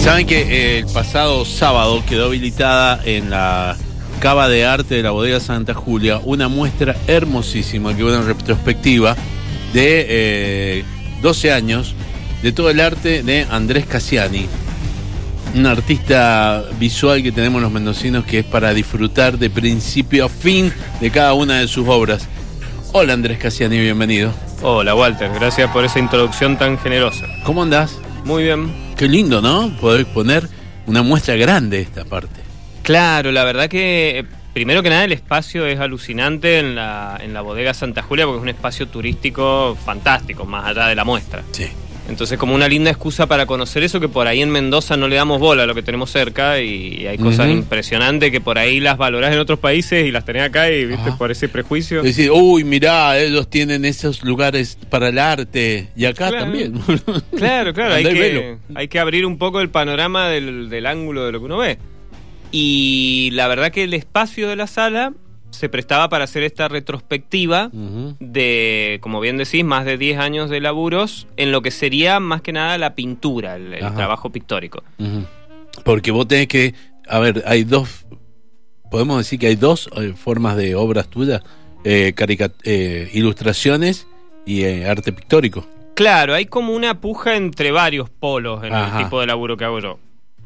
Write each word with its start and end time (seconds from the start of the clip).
Saben 0.00 0.26
que 0.26 0.40
eh, 0.40 0.78
el 0.78 0.86
pasado 0.86 1.44
sábado 1.44 2.02
quedó 2.08 2.26
habilitada 2.26 3.00
en 3.04 3.28
la 3.28 3.76
Cava 4.18 4.48
de 4.48 4.64
Arte 4.64 4.94
de 4.94 5.02
la 5.02 5.10
Bodega 5.10 5.40
Santa 5.40 5.74
Julia 5.74 6.20
una 6.24 6.48
muestra 6.48 6.96
hermosísima 7.06 7.94
que 7.94 8.02
una 8.02 8.22
retrospectiva 8.22 9.14
de 9.74 10.84
12 11.20 11.48
eh, 11.48 11.52
años 11.52 11.94
de 12.42 12.50
todo 12.50 12.70
el 12.70 12.80
arte 12.80 13.22
de 13.22 13.46
Andrés 13.50 13.84
Cassiani, 13.84 14.46
un 15.54 15.66
artista 15.66 16.64
visual 16.78 17.22
que 17.22 17.30
tenemos 17.30 17.60
los 17.60 17.70
mendocinos 17.70 18.24
que 18.24 18.38
es 18.38 18.44
para 18.46 18.72
disfrutar 18.72 19.38
de 19.38 19.50
principio 19.50 20.24
a 20.24 20.28
fin 20.30 20.72
de 21.00 21.10
cada 21.10 21.34
una 21.34 21.60
de 21.60 21.68
sus 21.68 21.86
obras. 21.86 22.26
Hola 22.92 23.12
Andrés 23.12 23.38
Cassiani, 23.38 23.78
bienvenido. 23.78 24.32
Hola 24.62 24.94
Walter, 24.94 25.30
gracias 25.34 25.70
por 25.70 25.84
esa 25.84 25.98
introducción 25.98 26.56
tan 26.56 26.78
generosa. 26.78 27.26
¿Cómo 27.44 27.62
andás? 27.62 27.98
Muy 28.24 28.44
bien. 28.44 28.89
Qué 29.00 29.08
lindo, 29.08 29.40
¿no? 29.40 29.74
Poder 29.80 30.04
poner 30.04 30.46
una 30.84 31.02
muestra 31.02 31.34
grande 31.34 31.78
de 31.78 31.82
esta 31.84 32.04
parte. 32.04 32.42
Claro, 32.82 33.32
la 33.32 33.44
verdad 33.44 33.66
que 33.66 34.18
eh, 34.18 34.24
primero 34.52 34.82
que 34.82 34.90
nada 34.90 35.04
el 35.04 35.12
espacio 35.12 35.64
es 35.64 35.80
alucinante 35.80 36.58
en 36.58 36.74
la, 36.74 37.18
en 37.18 37.32
la 37.32 37.40
bodega 37.40 37.72
Santa 37.72 38.02
Julia 38.02 38.26
porque 38.26 38.40
es 38.40 38.42
un 38.42 38.50
espacio 38.50 38.88
turístico 38.88 39.74
fantástico, 39.86 40.44
más 40.44 40.66
allá 40.66 40.86
de 40.86 40.96
la 40.96 41.04
muestra. 41.04 41.42
Sí. 41.50 41.68
Entonces, 42.10 42.38
como 42.38 42.56
una 42.56 42.68
linda 42.68 42.90
excusa 42.90 43.28
para 43.28 43.46
conocer 43.46 43.84
eso, 43.84 44.00
que 44.00 44.08
por 44.08 44.26
ahí 44.26 44.42
en 44.42 44.50
Mendoza 44.50 44.96
no 44.96 45.06
le 45.06 45.14
damos 45.14 45.38
bola 45.38 45.62
a 45.62 45.66
lo 45.66 45.76
que 45.76 45.82
tenemos 45.82 46.10
cerca 46.10 46.60
y 46.60 47.06
hay 47.06 47.16
cosas 47.18 47.48
impresionantes 47.48 48.32
que 48.32 48.40
por 48.40 48.58
ahí 48.58 48.80
las 48.80 48.98
valorás 48.98 49.32
en 49.32 49.38
otros 49.38 49.60
países 49.60 50.04
y 50.04 50.10
las 50.10 50.24
tenés 50.24 50.42
acá 50.42 50.70
y, 50.70 50.86
viste, 50.86 51.12
por 51.12 51.30
ese 51.30 51.48
prejuicio. 51.48 52.02
Decir, 52.02 52.32
uy, 52.32 52.64
mirá, 52.64 53.16
ellos 53.16 53.48
tienen 53.48 53.84
esos 53.84 54.24
lugares 54.24 54.76
para 54.90 55.08
el 55.08 55.18
arte 55.20 55.88
y 55.94 56.04
acá 56.04 56.32
también. 56.32 56.80
claro, 57.36 57.72
claro, 57.72 57.94
hay 57.94 58.04
que, 58.04 58.56
hay 58.74 58.88
que, 58.88 58.98
abrir 58.98 59.24
un 59.24 59.38
poco 59.38 59.60
el 59.60 59.70
panorama 59.70 60.28
del, 60.28 60.68
del 60.68 60.86
ángulo 60.86 61.24
de 61.24 61.32
lo 61.32 61.38
que 61.38 61.44
uno 61.44 61.58
ve. 61.58 61.78
Y 62.50 63.30
la 63.34 63.46
verdad 63.46 63.70
que 63.70 63.84
el 63.84 63.94
espacio 63.94 64.48
de 64.48 64.56
la 64.56 64.66
sala 64.66 65.12
se 65.50 65.68
prestaba 65.68 66.08
para 66.08 66.24
hacer 66.24 66.42
esta 66.42 66.68
retrospectiva 66.68 67.70
de, 67.72 68.98
como 69.00 69.20
bien 69.20 69.36
decís, 69.36 69.64
más 69.64 69.84
de 69.84 69.98
10 69.98 70.18
años 70.18 70.50
de 70.50 70.60
laburos 70.60 71.26
en 71.36 71.52
lo 71.52 71.62
que 71.62 71.70
sería 71.70 72.20
más 72.20 72.42
que 72.42 72.52
nada 72.52 72.78
la 72.78 72.94
pintura, 72.94 73.56
el, 73.56 73.78
trabajo 73.94 74.30
pictórico. 74.30 74.82
Porque 75.84 76.10
vos 76.10 76.26
tenés 76.28 76.48
que, 76.48 76.74
a 77.08 77.18
ver, 77.18 77.42
hay 77.46 77.64
dos, 77.64 78.06
podemos 78.90 79.18
decir 79.18 79.38
que 79.38 79.48
hay 79.48 79.56
dos 79.56 79.88
eh, 79.96 80.14
formas 80.16 80.56
de 80.56 80.74
obras 80.74 81.08
tuyas, 81.08 81.42
eh, 81.84 82.14
eh, 82.64 83.10
ilustraciones 83.12 84.06
y 84.46 84.64
arte 84.82 85.12
pictórico. 85.12 85.66
Claro, 85.94 86.34
hay 86.34 86.46
como 86.46 86.74
una 86.74 87.00
puja 87.00 87.36
entre 87.36 87.72
varios 87.72 88.08
polos 88.08 88.64
en 88.64 88.72
el 88.72 88.96
tipo 88.96 89.20
de 89.20 89.26
laburo 89.26 89.56
que 89.56 89.64
hago 89.64 89.80
yo. 89.80 89.98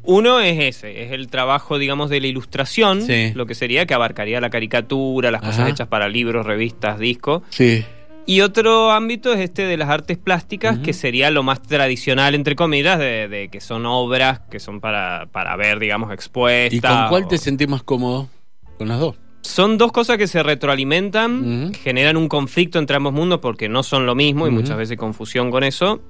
Uno 0.05 0.39
es 0.39 0.59
ese, 0.59 1.03
es 1.03 1.11
el 1.11 1.27
trabajo, 1.27 1.77
digamos, 1.77 2.09
de 2.09 2.21
la 2.21 2.27
ilustración, 2.27 3.05
lo 3.33 3.45
que 3.45 3.55
sería 3.55 3.85
que 3.85 3.93
abarcaría 3.93 4.39
la 4.39 4.49
caricatura, 4.49 5.31
las 5.31 5.41
cosas 5.41 5.69
hechas 5.69 5.87
para 5.87 6.07
libros, 6.07 6.45
revistas, 6.45 6.99
discos. 6.99 7.43
Sí. 7.49 7.83
Y 8.27 8.41
otro 8.41 8.91
ámbito 8.91 9.33
es 9.33 9.39
este 9.39 9.65
de 9.65 9.77
las 9.77 9.89
artes 9.89 10.17
plásticas, 10.17 10.79
que 10.79 10.93
sería 10.93 11.29
lo 11.29 11.43
más 11.43 11.61
tradicional, 11.61 12.33
entre 12.33 12.55
comillas, 12.55 12.97
de, 12.97 13.49
que 13.51 13.61
son 13.61 13.85
obras 13.85 14.41
que 14.49 14.59
son 14.59 14.79
para, 14.79 15.27
para 15.31 15.55
ver, 15.55 15.79
digamos, 15.79 16.11
expuestas. 16.11 16.73
¿Y 16.73 16.81
con 16.81 17.07
cuál 17.09 17.27
te 17.27 17.37
sentís 17.37 17.67
más 17.67 17.83
cómodo? 17.83 18.29
Con 18.77 18.87
las 18.87 18.99
dos. 18.99 19.15
Son 19.41 19.77
dos 19.77 19.91
cosas 19.91 20.17
que 20.17 20.25
se 20.25 20.41
retroalimentan, 20.41 21.71
generan 21.83 22.17
un 22.17 22.27
conflicto 22.27 22.79
entre 22.79 22.97
ambos 22.97 23.13
mundos 23.13 23.39
porque 23.41 23.69
no 23.69 23.83
son 23.83 24.07
lo 24.07 24.15
mismo 24.15 24.47
y 24.47 24.51
muchas 24.51 24.75
veces 24.75 24.97
confusión 24.97 25.51
con 25.51 25.63
eso 25.63 26.01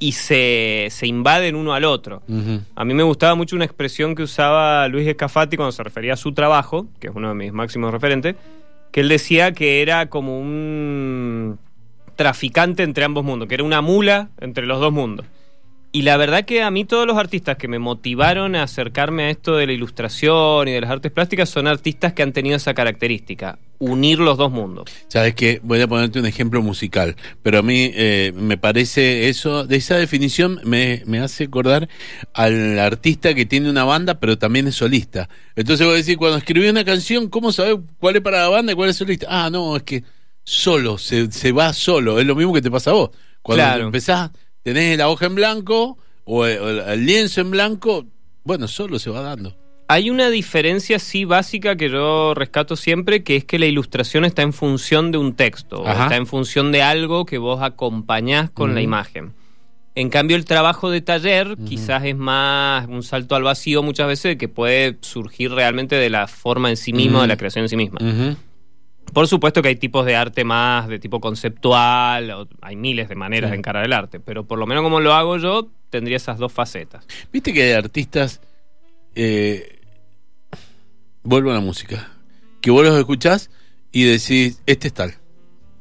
y 0.00 0.12
se, 0.12 0.88
se, 0.90 1.06
invaden 1.06 1.54
uno 1.54 1.74
al 1.74 1.84
otro. 1.84 2.22
A 2.74 2.84
mí 2.84 2.94
me 2.94 3.02
gustaba 3.02 3.34
mucho 3.34 3.54
una 3.54 3.66
expresión 3.66 4.14
que 4.14 4.22
usaba 4.22 4.88
Luis 4.88 5.06
Escafati 5.06 5.56
cuando 5.56 5.72
se 5.72 5.82
refería 5.84 6.14
a 6.14 6.16
su 6.16 6.32
trabajo, 6.32 6.88
que 6.98 7.08
es 7.08 7.14
uno 7.14 7.28
de 7.28 7.34
mis 7.34 7.52
máximos 7.52 7.92
referentes, 7.92 8.34
que 8.90 9.00
él 9.00 9.08
decía 9.08 9.52
que 9.52 9.82
era 9.82 10.06
como 10.06 10.40
un 10.40 11.58
traficante 12.16 12.82
entre 12.82 13.04
ambos 13.04 13.24
mundos, 13.24 13.46
que 13.46 13.54
era 13.54 13.62
una 13.64 13.82
mula 13.82 14.30
entre 14.40 14.66
los 14.66 14.80
dos 14.80 14.92
mundos. 14.92 15.26
Y 15.92 16.02
la 16.02 16.16
verdad 16.16 16.44
que 16.44 16.62
a 16.62 16.70
mí 16.70 16.84
todos 16.84 17.04
los 17.04 17.16
artistas 17.16 17.56
que 17.56 17.66
me 17.66 17.80
motivaron 17.80 18.54
a 18.54 18.62
acercarme 18.62 19.24
a 19.24 19.30
esto 19.30 19.56
de 19.56 19.66
la 19.66 19.72
ilustración 19.72 20.68
y 20.68 20.72
de 20.72 20.80
las 20.80 20.90
artes 20.90 21.10
plásticas 21.10 21.48
son 21.48 21.66
artistas 21.66 22.12
que 22.12 22.22
han 22.22 22.32
tenido 22.32 22.54
esa 22.54 22.74
característica, 22.74 23.58
unir 23.80 24.20
los 24.20 24.38
dos 24.38 24.52
mundos. 24.52 24.88
Sabes 25.08 25.34
que 25.34 25.60
voy 25.64 25.80
a 25.80 25.88
ponerte 25.88 26.20
un 26.20 26.26
ejemplo 26.26 26.62
musical, 26.62 27.16
pero 27.42 27.58
a 27.58 27.62
mí 27.62 27.90
eh, 27.92 28.32
me 28.36 28.56
parece 28.56 29.28
eso, 29.28 29.66
de 29.66 29.76
esa 29.76 29.96
definición 29.96 30.60
me, 30.62 31.02
me, 31.06 31.18
hace 31.18 31.44
acordar 31.44 31.88
al 32.34 32.78
artista 32.78 33.34
que 33.34 33.44
tiene 33.44 33.68
una 33.68 33.82
banda 33.82 34.20
pero 34.20 34.38
también 34.38 34.68
es 34.68 34.76
solista. 34.76 35.28
Entonces 35.56 35.84
voy 35.84 35.94
a 35.94 35.98
decir, 35.98 36.18
cuando 36.18 36.38
escribí 36.38 36.68
una 36.68 36.84
canción, 36.84 37.28
¿cómo 37.28 37.50
sabes 37.50 37.78
cuál 37.98 38.14
es 38.14 38.22
para 38.22 38.42
la 38.42 38.48
banda 38.48 38.72
y 38.72 38.76
cuál 38.76 38.90
es 38.90 38.96
solista? 38.96 39.26
Ah, 39.28 39.50
no, 39.50 39.74
es 39.74 39.82
que 39.82 40.04
solo, 40.44 40.98
se, 40.98 41.32
se 41.32 41.50
va 41.50 41.72
solo, 41.72 42.20
es 42.20 42.26
lo 42.26 42.36
mismo 42.36 42.52
que 42.52 42.62
te 42.62 42.70
pasa 42.70 42.90
a 42.90 42.94
vos. 42.94 43.10
Cuando 43.42 43.64
claro. 43.64 43.86
empezás 43.86 44.30
tenés 44.62 44.96
la 44.98 45.08
hoja 45.08 45.26
en 45.26 45.34
blanco 45.34 45.98
o 46.24 46.46
el, 46.46 47.06
lienzo 47.06 47.40
en 47.40 47.50
blanco, 47.50 48.06
bueno, 48.44 48.68
solo 48.68 48.98
se 48.98 49.10
va 49.10 49.20
dando. 49.20 49.56
Hay 49.88 50.08
una 50.08 50.30
diferencia, 50.30 51.00
sí, 51.00 51.24
básica 51.24 51.74
que 51.74 51.90
yo 51.90 52.32
rescato 52.34 52.76
siempre, 52.76 53.24
que 53.24 53.34
es 53.34 53.44
que 53.44 53.58
la 53.58 53.66
ilustración 53.66 54.24
está 54.24 54.42
en 54.42 54.52
función 54.52 55.10
de 55.10 55.18
un 55.18 55.34
texto, 55.34 55.84
está 55.84 56.14
en 56.14 56.28
función 56.28 56.70
de 56.70 56.82
algo 56.82 57.26
que 57.26 57.38
vos 57.38 57.60
acompañás 57.60 58.50
con 58.50 58.74
la 58.74 58.82
imagen. 58.82 59.32
En 59.96 60.08
cambio, 60.08 60.36
el 60.36 60.44
trabajo 60.44 60.90
de 60.90 61.00
taller 61.00 61.56
quizás 61.66 62.04
es 62.04 62.16
más 62.16 62.86
un 62.86 63.02
salto 63.02 63.34
al 63.34 63.42
vacío 63.42 63.82
muchas 63.82 64.06
veces 64.06 64.36
que 64.36 64.46
puede 64.46 64.96
surgir 65.00 65.50
realmente 65.50 65.96
de 65.96 66.08
la 66.08 66.28
forma 66.28 66.70
en 66.70 66.76
sí 66.76 66.92
misma, 66.92 67.22
de 67.22 67.26
la 67.26 67.36
creación 67.36 67.64
en 67.64 67.68
sí 67.68 67.76
misma. 67.76 67.98
Por 69.12 69.26
supuesto 69.28 69.62
que 69.62 69.68
hay 69.68 69.76
tipos 69.76 70.06
de 70.06 70.16
arte 70.16 70.44
más 70.44 70.88
de 70.88 70.98
tipo 70.98 71.20
conceptual, 71.20 72.48
hay 72.60 72.76
miles 72.76 73.08
de 73.08 73.14
maneras 73.14 73.50
de 73.50 73.56
encarar 73.56 73.84
el 73.84 73.92
arte, 73.92 74.20
pero 74.20 74.44
por 74.44 74.58
lo 74.58 74.66
menos 74.66 74.82
como 74.82 75.00
lo 75.00 75.14
hago 75.14 75.36
yo, 75.38 75.68
tendría 75.90 76.16
esas 76.16 76.38
dos 76.38 76.52
facetas. 76.52 77.06
Viste 77.32 77.52
que 77.52 77.62
hay 77.62 77.72
artistas, 77.72 78.40
eh, 79.14 79.80
vuelvo 81.22 81.50
a 81.50 81.54
la 81.54 81.60
música, 81.60 82.12
que 82.60 82.70
vos 82.70 82.84
los 82.84 82.98
escuchás 82.98 83.50
y 83.92 84.04
decís, 84.04 84.62
este 84.66 84.88
es 84.88 84.94
tal. 84.94 85.14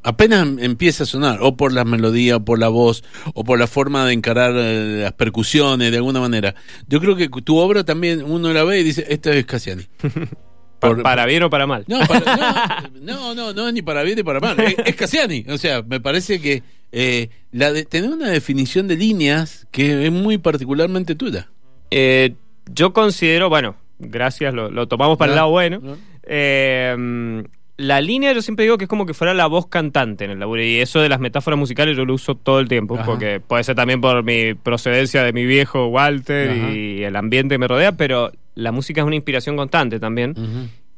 Apenas 0.01 0.47
empieza 0.59 1.03
a 1.03 1.06
sonar, 1.06 1.40
o 1.41 1.57
por 1.57 1.73
la 1.73 1.84
melodía, 1.84 2.38
o 2.38 2.40
por 2.40 2.57
la 2.57 2.69
voz, 2.69 3.03
o 3.34 3.44
por 3.44 3.59
la 3.59 3.67
forma 3.67 4.06
de 4.06 4.13
encarar 4.13 4.53
eh, 4.56 5.01
las 5.03 5.13
percusiones, 5.13 5.91
de 5.91 5.97
alguna 5.97 6.22
manera. 6.22 6.55
Yo 6.87 7.02
creo 7.02 7.17
que 7.17 7.28
tu 7.28 7.58
obra 7.58 7.84
también 7.84 8.23
uno 8.23 8.52
la 8.53 8.64
ve 8.64 8.79
y 8.79 8.84
dice, 8.84 9.05
esta 9.09 9.31
es 9.31 9.46
Cassiani. 9.46 9.85
¿Para 10.79 11.26
bien 11.26 11.43
o 11.43 11.49
para 11.49 11.67
mal? 11.67 11.85
No, 11.87 11.99
no, 13.02 13.35
no, 13.35 13.53
no, 13.53 13.67
es 13.67 13.73
ni 13.73 13.81
para 13.81 14.03
bien 14.03 14.17
ni 14.17 14.23
para 14.23 14.40
mal. 14.40 14.58
Es, 14.59 14.96
Cassiani. 14.96 15.46
O 15.49 15.58
sea, 15.58 15.81
me 15.81 15.99
parece 15.99 16.41
que 16.41 16.64
eh, 16.91 17.29
la 17.52 17.72
de, 17.72 17.85
tener 17.85 18.09
una 18.09 18.29
definición 18.29 18.87
de 18.87 18.96
líneas 18.96 19.67
que 19.72 20.05
es 20.05 20.11
muy 20.11 20.37
particularmente 20.37 21.16
tuya. 21.16 21.49
Eh, 21.91 22.35
yo 22.72 22.93
considero, 22.93 23.49
bueno, 23.49 23.76
gracias, 23.99 24.53
lo, 24.53 24.87
tomamos 24.87 25.17
para 25.17 25.31
el 25.31 25.35
lado 25.35 25.49
bueno. 25.49 25.81
Eh, 26.23 27.43
la 27.79 28.02
línea 28.02 28.34
yo 28.34 28.41
siempre 28.41 28.66
digo 28.66 28.78
que 28.78 28.84
es 28.84 28.90
como 28.90 29.05
que 29.05 29.14
fuera 29.14 29.34
la 29.34 29.47
voz 29.47 29.67
cantante 29.67 30.26
en 30.26 30.31
el 30.31 30.40
laburo 30.40 30.61
y 30.61 30.79
eso 30.79 30.99
de 30.99 31.08
las 31.08 31.22
metáforas 31.22 31.58
musicales 31.58 31.96
yo 31.96 32.03
lo 32.03 32.14
uso 32.14 32.35
todo 32.35 32.59
el 32.59 32.67
tiempo 32.67 32.99
porque 33.05 33.40
puede 33.40 33.64
ser 33.64 33.76
también 33.76 34.02
por 34.02 34.22
mi 34.22 34.53
procedencia 34.53 35.23
de 35.23 35.31
mi 35.31 35.46
viejo 35.46 35.87
Walter 35.87 36.73
y 36.73 37.03
el 37.03 37.16
ambiente 37.16 37.55
que 37.55 37.59
me 37.59 37.70
rodea, 37.70 37.93
pero 37.93 38.34
la 38.59 38.72
música 38.72 39.02
es 39.02 39.08
una 39.08 39.16
inspiración 39.16 39.56
constante 39.56 40.00
también. 40.00 40.35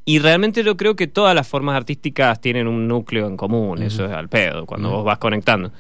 Y 0.04 0.20
realmente 0.20 0.64
yo 0.64 0.78
creo 0.78 0.96
que 0.96 1.08
todas 1.08 1.36
las 1.36 1.48
formas 1.48 1.76
artísticas 1.76 2.42
tienen 2.42 2.68
un 2.68 2.88
núcleo 2.88 3.28
en 3.28 3.38
común, 3.38 3.84
eso 3.84 4.06
es 4.06 4.12
al 4.12 4.30
pedo, 4.30 4.66
cuando 4.66 4.90
vos 4.90 5.06
vas 5.06 5.20
conectando. 5.20 5.72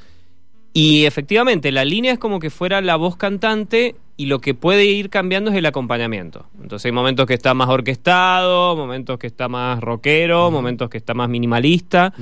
Y 0.73 1.05
efectivamente, 1.05 1.71
la 1.71 1.83
línea 1.83 2.13
es 2.13 2.19
como 2.19 2.39
que 2.39 2.49
fuera 2.49 2.79
la 2.81 2.95
voz 2.95 3.17
cantante 3.17 3.95
y 4.15 4.27
lo 4.27 4.39
que 4.39 4.53
puede 4.53 4.85
ir 4.85 5.09
cambiando 5.09 5.51
es 5.51 5.57
el 5.57 5.65
acompañamiento. 5.65 6.45
Entonces 6.61 6.85
hay 6.85 6.91
momentos 6.91 7.25
que 7.25 7.33
está 7.33 7.53
más 7.53 7.67
orquestado, 7.67 8.75
momentos 8.75 9.17
que 9.17 9.27
está 9.27 9.49
más 9.49 9.81
rockero, 9.81 10.51
momentos 10.51 10.89
que 10.89 10.97
está 10.97 11.13
más 11.13 11.27
minimalista, 11.27 12.13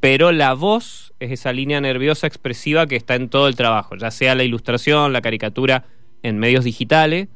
pero 0.00 0.32
la 0.32 0.54
voz 0.54 1.12
es 1.20 1.30
esa 1.30 1.52
línea 1.52 1.80
nerviosa 1.80 2.26
expresiva 2.26 2.86
que 2.86 2.96
está 2.96 3.14
en 3.14 3.28
todo 3.28 3.48
el 3.48 3.54
trabajo, 3.54 3.96
ya 3.96 4.10
sea 4.10 4.34
la 4.34 4.44
ilustración, 4.44 5.12
la 5.12 5.20
caricatura 5.20 5.84
en 6.22 6.38
medios 6.38 6.64
digitales, 6.64 7.28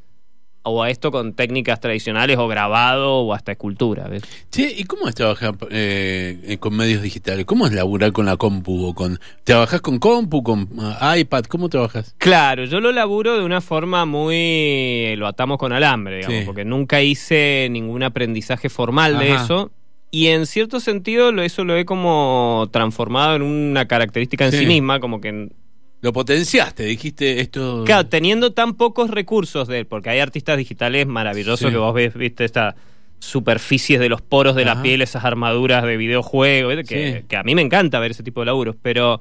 o 0.62 0.82
a 0.82 0.90
esto 0.90 1.10
con 1.10 1.32
técnicas 1.32 1.80
tradicionales 1.80 2.36
o 2.38 2.46
grabado 2.48 3.20
o 3.20 3.34
hasta 3.34 3.52
escultura. 3.52 4.08
¿ves? 4.08 4.22
Che, 4.50 4.72
¿y 4.76 4.84
cómo 4.84 5.08
es 5.08 5.14
trabajar 5.14 5.54
eh, 5.70 6.56
con 6.60 6.76
medios 6.76 7.02
digitales? 7.02 7.46
¿Cómo 7.46 7.66
es 7.66 7.72
laburar 7.72 8.12
con 8.12 8.26
la 8.26 8.36
compu? 8.36 8.86
O 8.86 8.94
con, 8.94 9.18
¿Trabajas 9.44 9.80
con 9.80 9.98
compu, 9.98 10.42
con 10.42 10.68
uh, 10.76 11.16
iPad? 11.16 11.44
¿Cómo 11.44 11.68
trabajas? 11.68 12.14
Claro, 12.18 12.64
yo 12.64 12.80
lo 12.80 12.92
laburo 12.92 13.36
de 13.38 13.44
una 13.44 13.60
forma 13.60 14.04
muy... 14.04 15.14
lo 15.16 15.26
atamos 15.26 15.58
con 15.58 15.72
alambre, 15.72 16.18
digamos, 16.18 16.44
porque 16.44 16.64
nunca 16.64 17.02
hice 17.02 17.68
ningún 17.70 18.02
aprendizaje 18.02 18.68
formal 18.68 19.18
de 19.18 19.34
eso. 19.34 19.70
Y 20.12 20.26
en 20.26 20.46
cierto 20.46 20.80
sentido 20.80 21.30
eso 21.40 21.64
lo 21.64 21.76
he 21.76 21.84
como 21.84 22.68
transformado 22.72 23.36
en 23.36 23.42
una 23.42 23.86
característica 23.86 24.46
en 24.46 24.50
sí, 24.50 24.58
sí 24.58 24.66
misma, 24.66 24.98
como 24.98 25.20
que 25.20 25.50
lo 26.00 26.12
potenciaste, 26.12 26.84
dijiste 26.84 27.40
esto. 27.40 27.84
Claro, 27.84 28.06
teniendo 28.06 28.52
tan 28.52 28.74
pocos 28.74 29.10
recursos 29.10 29.68
de 29.68 29.80
él, 29.80 29.86
porque 29.86 30.10
hay 30.10 30.20
artistas 30.20 30.56
digitales 30.56 31.06
maravillosos 31.06 31.70
que 31.70 31.76
vos 31.76 31.94
ves, 31.94 32.14
viste, 32.14 32.44
estas 32.44 32.74
superficies 33.18 34.00
de 34.00 34.08
los 34.08 34.22
poros 34.22 34.56
de 34.56 34.64
la 34.64 34.80
piel, 34.80 35.02
esas 35.02 35.24
armaduras 35.24 35.84
de 35.84 35.96
videojuegos, 35.98 36.74
que, 36.88 37.24
que, 37.28 37.36
a 37.36 37.42
mí 37.42 37.54
me 37.54 37.62
encanta 37.62 37.98
ver 37.98 38.12
ese 38.12 38.22
tipo 38.22 38.40
de 38.40 38.46
laburos, 38.46 38.76
pero 38.80 39.20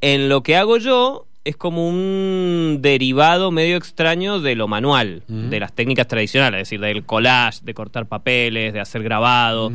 en 0.00 0.28
lo 0.28 0.42
que 0.42 0.56
hago 0.56 0.78
yo 0.78 1.28
es 1.44 1.56
como 1.56 1.88
un 1.88 2.78
derivado 2.80 3.50
medio 3.50 3.76
extraño 3.76 4.40
de 4.40 4.56
lo 4.56 4.66
manual, 4.66 5.22
de 5.28 5.60
las 5.60 5.74
técnicas 5.74 6.08
tradicionales, 6.08 6.62
es 6.62 6.68
decir, 6.68 6.80
del 6.80 7.04
collage, 7.04 7.60
de 7.62 7.74
cortar 7.74 8.06
papeles, 8.06 8.72
de 8.72 8.80
hacer 8.80 9.02
grabado. 9.02 9.70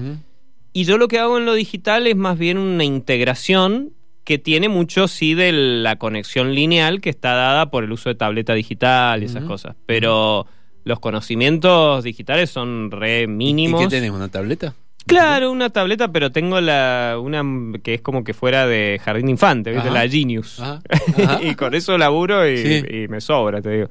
Y 0.73 0.83
yo 0.83 0.97
lo 0.97 1.07
que 1.07 1.19
hago 1.19 1.37
en 1.37 1.45
lo 1.45 1.53
digital 1.53 2.07
es 2.07 2.15
más 2.15 2.37
bien 2.37 2.57
una 2.57 2.83
integración 2.83 3.93
que 4.29 4.37
tiene 4.37 4.69
mucho, 4.69 5.07
sí, 5.07 5.33
de 5.33 5.51
la 5.51 5.95
conexión 5.95 6.53
lineal 6.53 7.01
que 7.01 7.09
está 7.09 7.33
dada 7.33 7.71
por 7.71 7.83
el 7.83 7.91
uso 7.91 8.09
de 8.09 8.15
tableta 8.15 8.53
digital 8.53 9.23
y 9.23 9.25
esas 9.25 9.43
cosas. 9.43 9.75
Pero 9.87 10.45
los 10.83 10.99
conocimientos 10.99 12.03
digitales 12.03 12.51
son 12.51 12.91
re 12.91 13.25
mínimos. 13.25 13.81
¿Y 13.81 13.85
qué 13.85 13.89
tenés, 13.89 14.11
una 14.11 14.27
tableta? 14.27 14.75
Claro, 15.07 15.51
una 15.51 15.71
tableta, 15.71 16.11
pero 16.11 16.31
tengo 16.31 16.61
la 16.61 17.17
una 17.19 17.43
que 17.81 17.95
es 17.95 18.01
como 18.01 18.23
que 18.23 18.35
fuera 18.35 18.67
de 18.67 19.01
jardín 19.03 19.29
infante, 19.29 19.71
¿viste? 19.71 19.89
la 19.89 20.07
Genius. 20.07 20.61
y 21.41 21.55
con 21.55 21.73
eso 21.73 21.97
laburo 21.97 22.47
y, 22.47 23.07
me 23.09 23.21
sobra, 23.21 23.63
te 23.63 23.71
digo. 23.71 23.89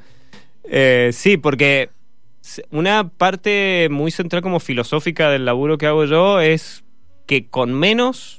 Eh, 0.62 1.10
sí, 1.12 1.36
porque 1.36 1.90
una 2.70 3.08
parte 3.08 3.88
muy 3.90 4.12
central 4.12 4.40
como 4.42 4.60
filosófica 4.60 5.30
del 5.30 5.46
laburo 5.46 5.78
que 5.78 5.88
hago 5.88 6.04
yo 6.04 6.38
es 6.38 6.84
que 7.26 7.48
con 7.48 7.74
menos 7.74 8.37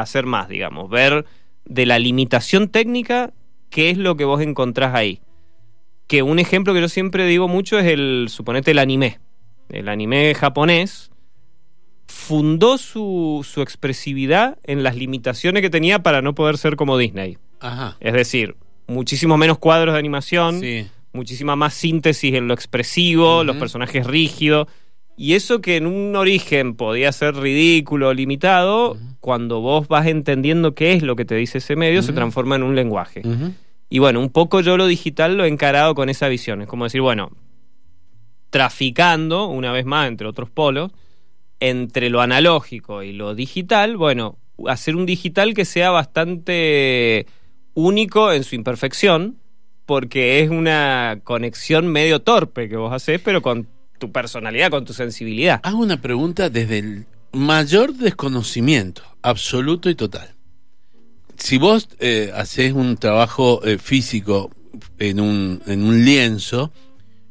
hacer 0.00 0.26
más, 0.26 0.48
digamos, 0.48 0.90
ver 0.90 1.24
de 1.64 1.86
la 1.86 1.98
limitación 1.98 2.68
técnica 2.68 3.32
qué 3.70 3.90
es 3.90 3.98
lo 3.98 4.16
que 4.16 4.24
vos 4.24 4.40
encontrás 4.40 4.94
ahí. 4.94 5.20
Que 6.06 6.22
un 6.22 6.38
ejemplo 6.38 6.72
que 6.74 6.80
yo 6.80 6.88
siempre 6.88 7.26
digo 7.26 7.48
mucho 7.48 7.78
es 7.78 7.86
el, 7.86 8.26
suponete, 8.28 8.70
el 8.70 8.78
anime. 8.78 9.20
El 9.68 9.88
anime 9.88 10.34
japonés 10.34 11.10
fundó 12.06 12.78
su, 12.78 13.46
su 13.48 13.60
expresividad 13.60 14.58
en 14.64 14.82
las 14.82 14.96
limitaciones 14.96 15.62
que 15.62 15.70
tenía 15.70 16.02
para 16.02 16.22
no 16.22 16.34
poder 16.34 16.56
ser 16.56 16.76
como 16.76 16.96
Disney. 16.96 17.36
Es 18.00 18.14
decir, 18.14 18.56
muchísimo 18.86 19.36
menos 19.36 19.58
cuadros 19.58 19.92
de 19.94 19.98
animación, 19.98 20.60
muchísima 21.12 21.54
más 21.54 21.74
síntesis 21.74 22.34
en 22.34 22.48
lo 22.48 22.54
expresivo, 22.54 23.44
los 23.44 23.56
personajes 23.56 24.06
rígidos. 24.06 24.68
Y 25.20 25.34
eso 25.34 25.60
que 25.60 25.76
en 25.76 25.88
un 25.88 26.14
origen 26.14 26.76
podía 26.76 27.10
ser 27.10 27.34
ridículo, 27.34 28.14
limitado, 28.14 28.96
cuando 29.18 29.60
vos 29.60 29.88
vas 29.88 30.06
entendiendo 30.06 30.76
qué 30.76 30.92
es 30.92 31.02
lo 31.02 31.16
que 31.16 31.24
te 31.24 31.34
dice 31.34 31.58
ese 31.58 31.74
medio, 31.74 32.02
se 32.02 32.12
transforma 32.12 32.54
en 32.54 32.62
un 32.62 32.76
lenguaje. 32.76 33.22
Y 33.90 33.98
bueno, 33.98 34.20
un 34.20 34.30
poco 34.30 34.60
yo 34.60 34.76
lo 34.76 34.86
digital 34.86 35.36
lo 35.36 35.44
he 35.44 35.48
encarado 35.48 35.96
con 35.96 36.08
esa 36.08 36.28
visión. 36.28 36.62
Es 36.62 36.68
como 36.68 36.84
decir, 36.84 37.00
bueno, 37.00 37.32
traficando, 38.50 39.48
una 39.48 39.72
vez 39.72 39.84
más, 39.84 40.06
entre 40.06 40.28
otros 40.28 40.50
polos, 40.50 40.92
entre 41.58 42.10
lo 42.10 42.20
analógico 42.20 43.02
y 43.02 43.12
lo 43.12 43.34
digital, 43.34 43.96
bueno, 43.96 44.38
hacer 44.68 44.94
un 44.94 45.04
digital 45.04 45.52
que 45.52 45.64
sea 45.64 45.90
bastante 45.90 47.26
único 47.74 48.30
en 48.30 48.44
su 48.44 48.54
imperfección, 48.54 49.38
porque 49.84 50.40
es 50.40 50.50
una 50.50 51.18
conexión 51.24 51.88
medio 51.88 52.20
torpe 52.20 52.68
que 52.68 52.76
vos 52.76 52.92
haces, 52.92 53.20
pero 53.20 53.42
con 53.42 53.66
tu 53.98 54.12
personalidad, 54.12 54.70
con 54.70 54.84
tu 54.84 54.92
sensibilidad. 54.92 55.60
Hago 55.62 55.78
una 55.78 56.00
pregunta 56.00 56.50
desde 56.50 56.78
el 56.78 57.06
mayor 57.32 57.94
desconocimiento, 57.94 59.02
absoluto 59.22 59.90
y 59.90 59.94
total. 59.94 60.34
Si 61.36 61.58
vos 61.58 61.88
eh, 62.00 62.32
haces 62.34 62.72
un 62.72 62.96
trabajo 62.96 63.64
eh, 63.64 63.78
físico 63.78 64.50
en 64.98 65.20
un, 65.20 65.62
en 65.66 65.84
un 65.84 66.04
lienzo, 66.04 66.72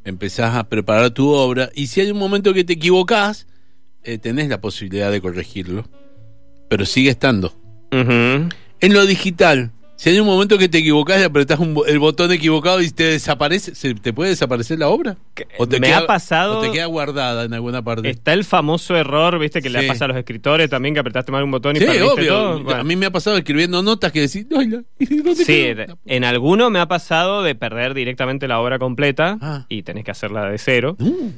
empezás 0.04 0.54
a 0.54 0.68
preparar 0.68 1.10
tu 1.10 1.28
obra 1.28 1.70
y 1.74 1.88
si 1.88 2.00
hay 2.00 2.10
un 2.10 2.18
momento 2.18 2.54
que 2.54 2.64
te 2.64 2.74
equivocás, 2.74 3.46
eh, 4.02 4.18
tenés 4.18 4.48
la 4.48 4.60
posibilidad 4.60 5.10
de 5.10 5.20
corregirlo, 5.20 5.86
pero 6.68 6.86
sigue 6.86 7.10
estando. 7.10 7.54
En 7.90 8.92
lo 8.92 9.06
digital, 9.06 9.72
si 9.98 10.10
hay 10.10 10.20
un 10.20 10.26
momento 10.26 10.58
que 10.58 10.68
te 10.68 10.78
equivocas 10.78 11.20
y 11.20 11.24
apretás 11.24 11.58
el 11.88 11.98
botón 11.98 12.30
equivocado 12.30 12.80
y 12.80 12.88
te 12.88 13.02
desaparece, 13.02 13.72
¿te 13.96 14.12
puede 14.12 14.30
desaparecer 14.30 14.78
la 14.78 14.90
obra? 14.90 15.16
¿O 15.58 15.66
te 15.66 15.80
me 15.80 15.92
ha 15.92 16.06
pasado. 16.06 16.60
O 16.60 16.62
te 16.62 16.70
queda 16.70 16.86
guardada 16.86 17.42
en 17.42 17.52
alguna 17.52 17.82
parte. 17.82 18.08
Está 18.08 18.32
el 18.32 18.44
famoso 18.44 18.96
error, 18.96 19.40
viste, 19.40 19.60
que 19.60 19.68
le 19.68 19.88
pasa 19.88 20.04
a 20.04 20.08
los 20.08 20.16
escritores 20.16 20.70
también, 20.70 20.94
que 20.94 21.00
apretaste 21.00 21.32
mal 21.32 21.42
un 21.42 21.50
botón 21.50 21.74
y 21.74 21.80
sí, 21.80 21.86
obvio. 21.98 22.70
A 22.76 22.84
mí 22.84 22.94
me 22.94 23.06
ha 23.06 23.10
pasado 23.10 23.36
escribiendo 23.36 23.82
notas 23.82 24.12
que 24.12 24.20
decís, 24.20 24.46
no, 24.48 24.60
Sí, 25.34 25.66
en 26.06 26.22
alguno 26.22 26.70
me 26.70 26.78
ha 26.78 26.86
pasado 26.86 27.42
de 27.42 27.56
perder 27.56 27.92
directamente 27.92 28.46
la 28.46 28.60
obra 28.60 28.78
completa 28.78 29.36
ah. 29.40 29.66
y 29.68 29.82
tenés 29.82 30.04
que 30.04 30.12
hacerla 30.12 30.48
de 30.48 30.58
cero. 30.58 30.96
Uh. 31.00 31.32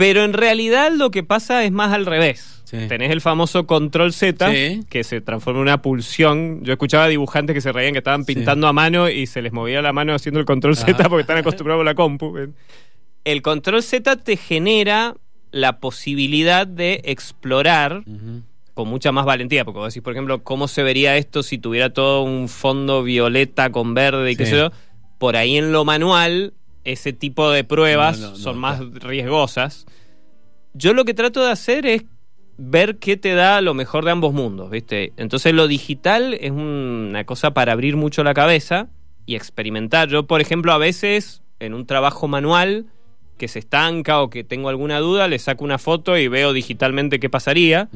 Pero 0.00 0.24
en 0.24 0.32
realidad 0.32 0.92
lo 0.96 1.10
que 1.10 1.22
pasa 1.22 1.62
es 1.62 1.72
más 1.72 1.92
al 1.92 2.06
revés. 2.06 2.62
Tenés 2.70 3.10
el 3.10 3.20
famoso 3.20 3.66
control 3.66 4.14
Z, 4.14 4.50
que 4.88 5.04
se 5.04 5.20
transforma 5.20 5.58
en 5.58 5.62
una 5.64 5.82
pulsión. 5.82 6.64
Yo 6.64 6.72
escuchaba 6.72 7.06
dibujantes 7.06 7.52
que 7.52 7.60
se 7.60 7.70
reían 7.70 7.92
que 7.92 7.98
estaban 7.98 8.24
pintando 8.24 8.66
a 8.66 8.72
mano 8.72 9.10
y 9.10 9.26
se 9.26 9.42
les 9.42 9.52
movía 9.52 9.82
la 9.82 9.92
mano 9.92 10.14
haciendo 10.14 10.40
el 10.40 10.46
control 10.46 10.74
Z 10.74 10.96
porque 11.10 11.20
están 11.20 11.36
acostumbrados 11.36 11.82
a 11.82 11.84
la 11.84 11.94
compu. 11.94 12.34
El 13.24 13.42
control 13.42 13.82
Z 13.82 14.16
te 14.16 14.38
genera 14.38 15.16
la 15.50 15.80
posibilidad 15.80 16.66
de 16.66 17.02
explorar 17.04 18.02
con 18.72 18.88
mucha 18.88 19.12
más 19.12 19.26
valentía, 19.26 19.66
porque 19.66 19.80
vos 19.80 19.92
decís, 19.92 20.02
por 20.02 20.14
ejemplo, 20.14 20.42
cómo 20.42 20.66
se 20.66 20.82
vería 20.82 21.18
esto 21.18 21.42
si 21.42 21.58
tuviera 21.58 21.92
todo 21.92 22.22
un 22.22 22.48
fondo 22.48 23.02
violeta 23.02 23.70
con 23.70 23.92
verde 23.92 24.30
y 24.30 24.36
qué 24.36 24.46
sé 24.46 24.56
yo. 24.56 24.70
Por 25.18 25.36
ahí 25.36 25.58
en 25.58 25.72
lo 25.72 25.84
manual, 25.84 26.54
ese 26.84 27.12
tipo 27.12 27.50
de 27.50 27.64
pruebas 27.64 28.18
son 28.34 28.58
más 28.58 28.80
riesgosas. 28.94 29.86
Yo 30.72 30.94
lo 30.94 31.04
que 31.04 31.14
trato 31.14 31.44
de 31.44 31.50
hacer 31.50 31.86
es 31.86 32.04
ver 32.56 32.98
qué 32.98 33.16
te 33.16 33.34
da 33.34 33.60
lo 33.60 33.74
mejor 33.74 34.04
de 34.04 34.10
ambos 34.10 34.34
mundos, 34.34 34.70
¿viste? 34.70 35.12
Entonces 35.16 35.54
lo 35.54 35.66
digital 35.66 36.34
es 36.34 36.50
una 36.50 37.24
cosa 37.24 37.52
para 37.52 37.72
abrir 37.72 37.96
mucho 37.96 38.22
la 38.22 38.34
cabeza 38.34 38.88
y 39.26 39.34
experimentar. 39.34 40.08
Yo, 40.08 40.26
por 40.26 40.40
ejemplo, 40.40 40.72
a 40.72 40.78
veces 40.78 41.42
en 41.58 41.74
un 41.74 41.86
trabajo 41.86 42.28
manual 42.28 42.86
que 43.38 43.48
se 43.48 43.58
estanca 43.60 44.20
o 44.20 44.28
que 44.28 44.44
tengo 44.44 44.68
alguna 44.68 44.98
duda, 44.98 45.26
le 45.26 45.38
saco 45.38 45.64
una 45.64 45.78
foto 45.78 46.18
y 46.18 46.28
veo 46.28 46.52
digitalmente 46.52 47.18
qué 47.18 47.30
pasaría. 47.30 47.88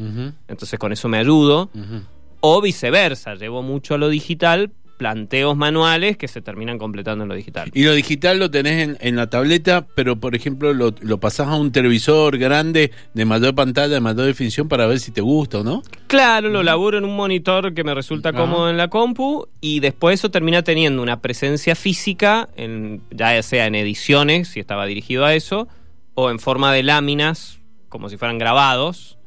Entonces 0.49 0.79
con 0.79 0.93
eso 0.93 1.09
me 1.09 1.19
ayudo. 1.19 1.71
O 2.41 2.61
viceversa, 2.63 3.35
llevo 3.35 3.63
mucho 3.63 3.95
a 3.95 3.99
lo 3.99 4.09
digital 4.09 4.73
planteos 4.97 5.57
manuales 5.57 6.17
que 6.17 6.29
se 6.29 6.41
terminan 6.41 6.79
completando 6.79 7.25
en 7.25 7.29
lo 7.29 7.35
digital. 7.35 7.71
Y 7.75 7.85
lo 7.85 7.93
digital 7.93 8.39
lo 8.39 8.51
tenés 8.51 8.97
en, 9.01 9.17
la 9.17 9.29
tableta, 9.29 9.87
pero 9.95 10.17
por 10.17 10.35
ejemplo 10.35 10.73
lo, 10.73 10.95
lo, 11.01 11.19
pasás 11.19 11.49
a 11.49 11.57
un 11.57 11.73
televisor 11.73 12.39
grande 12.39 12.91
de 13.13 13.25
mayor 13.25 13.55
pantalla, 13.55 13.95
de 13.95 14.01
mayor 14.01 14.27
definición 14.27 14.69
para 14.69 14.87
ver 14.87 15.01
si 15.01 15.13
te 15.13 15.21
gusta 15.21 15.59
o 15.59 15.65
no. 15.65 15.83
Claro, 16.07 16.49
lo 16.49 16.63
laburo 16.63 16.99
en 16.99 17.05
un 17.05 17.17
monitor 17.17 17.75
que 17.75 17.85
me 17.85 17.95
resulta 17.95 18.33
cómodo 18.33 18.71
en 18.71 18.77
la 18.77 18.89
compu 18.89 19.49
y 19.61 19.81
después 19.81 20.21
eso 20.21 20.31
termina 20.31 20.63
teniendo 20.63 21.03
una 21.03 21.21
presencia 21.21 21.75
física, 21.75 22.49
en, 22.57 23.03
ya 23.11 23.43
sea 23.43 23.67
en 23.67 23.75
ediciones, 23.75 24.49
si 24.49 24.61
estaba 24.61 24.87
dirigido 24.87 25.25
a 25.25 25.35
eso, 25.35 25.69
o 26.15 26.31
en 26.31 26.39
forma 26.39 26.73
de 26.73 26.83
láminas, 26.83 27.59
como 27.89 28.09
si 28.09 28.17
fueran 28.17 28.39
grabados, 28.39 29.19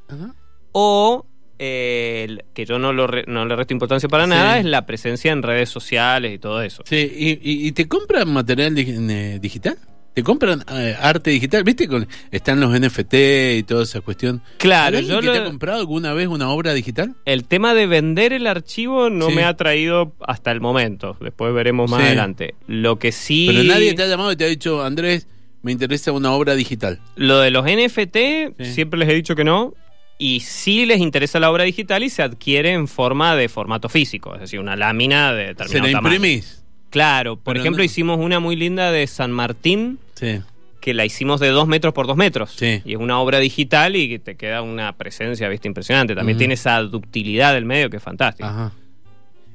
o 0.71 1.26
que 1.57 2.65
yo 2.65 2.79
no, 2.79 2.93
lo 2.93 3.07
no 3.27 3.45
le 3.45 3.55
resto 3.55 3.73
importancia 3.73 4.07
para 4.09 4.27
nada, 4.27 4.59
es 4.59 4.65
la 4.65 4.85
presencia 4.85 5.31
en 5.31 5.43
redes 5.43 5.69
sociales 5.69 6.33
y 6.33 6.39
todo 6.39 6.61
eso. 6.61 6.83
Sí, 6.85 7.11
¿y, 7.41 7.71
te 7.71 7.87
compran 7.87 8.29
material 8.31 8.77
eh, 8.77 9.39
digital? 9.41 9.77
te 10.13 10.23
compran 10.23 10.63
eh, 10.73 10.95
arte 10.99 11.29
digital, 11.29 11.63
¿viste? 11.63 11.87
Con, 11.87 12.07
están 12.31 12.59
los 12.59 12.71
NFT 12.71 13.13
y 13.59 13.63
toda 13.67 13.83
esa 13.83 14.01
cuestión. 14.01 14.41
Claro, 14.57 14.97
¿Hay 14.97 15.03
alguien 15.03 15.15
yo 15.15 15.21
que 15.21 15.27
lo- 15.27 15.33
te 15.33 15.39
ha 15.41 15.45
comprado 15.45 15.79
alguna 15.79 16.13
vez 16.13 16.27
una 16.27 16.49
obra 16.49 16.73
digital? 16.73 17.13
El 17.25 17.43
tema 17.43 17.75
de 17.75 17.85
vender 17.85 18.33
el 18.33 18.47
archivo 18.47 19.11
no 19.11 19.27
Sí. 19.27 19.35
me 19.35 19.43
ha 19.43 19.55
traído 19.55 20.15
hasta 20.21 20.51
el 20.51 20.59
momento. 20.59 21.17
Después 21.21 21.53
veremos 21.53 21.91
más 21.91 21.99
Sí. 22.01 22.07
adelante. 22.07 22.55
Lo 22.65 22.97
que 22.97 23.11
sí. 23.11 23.45
Pero 23.47 23.63
nadie 23.65 23.93
te 23.93 24.01
ha 24.01 24.07
llamado 24.07 24.31
y 24.31 24.35
te 24.35 24.45
ha 24.45 24.47
dicho, 24.47 24.83
Andrés, 24.83 25.27
me 25.61 25.71
interesa 25.71 26.11
una 26.11 26.31
obra 26.31 26.55
digital. 26.55 26.99
Lo 27.15 27.37
de 27.37 27.51
los 27.51 27.65
NFT, 27.67 28.55
Sí. 28.57 28.73
siempre 28.73 28.97
les 28.97 29.09
he 29.09 29.13
dicho 29.13 29.35
que 29.35 29.43
no. 29.43 29.75
Y 30.19 30.39
sí 30.39 30.85
les 30.85 30.99
interesa 30.99 31.39
la 31.39 31.51
obra 31.51 31.63
digital 31.63 32.01
y 32.03 32.09
se 32.09 32.23
adquiere 32.23 32.71
en 32.71 32.87
forma 32.87 33.35
de 33.35 33.49
formato 33.49 33.87
físico, 33.87 34.33
es 34.35 34.41
decir, 34.41 34.59
una 34.59 34.75
lámina 34.75 35.31
de 35.33 35.43
¿Se 35.43 35.47
determinado 35.49 35.87
la 35.87 35.91
tamaño. 35.93 36.15
imprimís? 36.15 36.63
Claro, 36.89 37.35
por 37.35 37.53
Pero 37.53 37.59
ejemplo, 37.63 37.81
no- 37.81 37.83
hicimos 37.85 38.17
una 38.19 38.39
muy 38.39 38.55
linda 38.55 38.91
de 38.91 39.05
San 39.05 39.31
Martín, 39.31 39.99
Sí. 40.15 40.39
que 40.81 40.93
la 40.95 41.05
hicimos 41.05 41.39
de 41.39 41.49
dos 41.49 41.67
metros 41.67 41.93
por 41.93 42.07
dos 42.07 42.17
metros. 42.17 42.53
Sí. 42.57 42.81
Y 42.85 42.93
es 42.93 42.97
una 42.99 43.19
obra 43.19 43.39
digital 43.39 43.95
y 43.95 44.09
que 44.09 44.19
te 44.19 44.35
queda 44.37 44.61
una 44.63 44.93
presencia, 44.93 45.49
viste, 45.49 45.67
impresionante. 45.67 46.15
También 46.15 46.37
tiene 46.37 46.55
esa 46.55 46.79
ductilidad 46.81 47.53
del 47.53 47.65
medio 47.65 47.89
que 47.89 47.97
es 47.97 48.03
fantástica. 48.03 48.49
Ajá. 48.49 48.71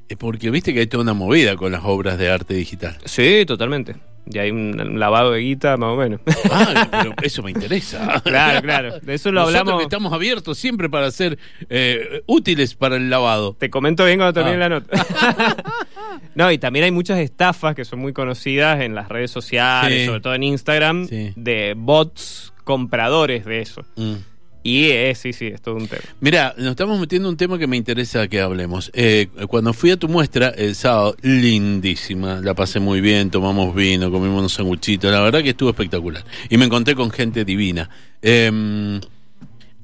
Es 0.09 0.17
porque 0.19 0.51
viste 0.51 0.75
que 0.75 0.81
hay 0.81 0.87
toda 0.87 1.03
una 1.03 1.15
movida 1.15 1.57
con 1.57 1.73
las 1.73 1.83
obras 1.85 2.19
de 2.19 2.31
arte 2.31 2.55
digital. 2.55 2.99
Sí, 3.05 3.45
totalmente. 3.47 3.97
Y 4.31 4.39
hay 4.39 4.51
un, 4.51 4.99
lavado 5.01 5.33
de 5.33 5.41
guita, 5.41 5.77
más 5.77 5.91
o 5.91 5.97
menos. 5.97 6.21
Ah, 6.51 6.87
pero 6.91 7.15
eso 7.23 7.43
me 7.43 7.51
interesa. 7.51 8.21
claro, 8.25 8.61
claro. 8.63 9.01
De 9.01 9.15
eso 9.15 9.33
lo 9.33 9.41
Nosotros 9.41 9.61
hablamos. 9.61 9.81
que 9.81 9.85
estamos 9.85 10.13
abiertos 10.13 10.59
siempre 10.59 10.89
para 10.89 11.11
ser 11.11 11.39
eh, 11.71 12.23
útiles 12.27 12.75
para 12.75 12.97
el 12.97 13.11
lavado. 13.11 13.55
Te 13.59 13.69
comento 13.71 14.05
bien 14.05 14.19
cuando 14.19 14.33
termine 14.35 14.57
Ah. 14.57 14.69
la 14.69 14.69
nota. 14.69 15.07
no, 16.35 16.53
y 16.53 16.59
también 16.59 16.85
hay 16.85 16.91
muchas 16.93 17.19
estafas 17.19 17.75
que 17.75 17.85
son 17.85 17.99
muy 17.99 18.13
conocidas 18.13 18.81
en 18.81 18.95
las 18.95 19.09
redes 19.09 19.31
sociales, 19.31 20.01
Sí. 20.01 20.07
sobre 20.07 20.21
todo 20.21 20.35
en 20.35 20.43
Instagram, 20.45 21.09
Sí. 21.09 21.33
de 21.37 21.75
bots 21.77 22.53
compradores 22.65 23.45
de 23.45 23.61
eso. 23.61 23.85
Mm. 23.97 24.15
Y 24.63 24.91
es, 24.91 25.19
sí, 25.19 25.33
sí, 25.33 25.47
es 25.47 25.61
todo 25.61 25.77
un 25.77 25.89
tema. 25.89 26.03
Mira, 26.21 26.55
nos 26.57 26.71
estamos 26.71 26.99
metiendo 27.01 27.29
en 27.29 27.33
un 27.33 27.37
tema 27.37 27.59
que 27.59 27.67
me 27.67 27.77
interesa 27.77 28.29
que 28.29 28.41
hablemos. 28.41 28.91
Eh, 28.95 29.29
cuando 29.49 29.73
fui 29.73 29.91
a 29.91 29.97
tu 29.97 30.09
muestra 30.09 30.49
el 30.51 30.75
sábado, 30.75 31.17
lindísima, 31.23 32.41
la 32.41 32.55
pasé 32.55 32.81
muy 32.81 33.01
bien, 33.01 33.31
tomamos 33.31 33.75
vino, 33.75 34.11
comimos 34.11 34.39
unos 34.39 34.53
sanguchitos, 34.53 35.11
la 35.11 35.21
verdad 35.21 35.43
que 35.43 35.51
estuvo 35.51 35.71
espectacular. 35.71 36.25
Y 36.49 36.57
me 36.57 36.67
encontré 36.67 36.95
con 36.95 37.11
gente 37.11 37.45
divina. 37.45 37.91
Eh, 38.23 39.01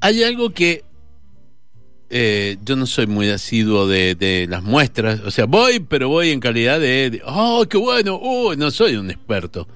hay 0.00 0.22
algo 0.22 0.50
que 0.50 0.84
eh, 2.10 2.56
yo 2.64 2.74
no 2.76 2.86
soy 2.86 3.06
muy 3.06 3.28
asiduo 3.28 3.86
de, 3.86 4.14
de 4.14 4.46
las 4.48 4.62
muestras, 4.62 5.20
o 5.20 5.30
sea, 5.30 5.44
voy, 5.44 5.80
pero 5.80 6.08
voy 6.08 6.30
en 6.30 6.40
calidad 6.40 6.80
de, 6.80 7.10
de, 7.10 7.22
oh, 7.26 7.66
qué 7.68 7.76
bueno, 7.76 8.18
uh, 8.18 8.54
no 8.54 8.70
soy 8.70 8.96
un 8.96 9.10
experto. 9.10 9.68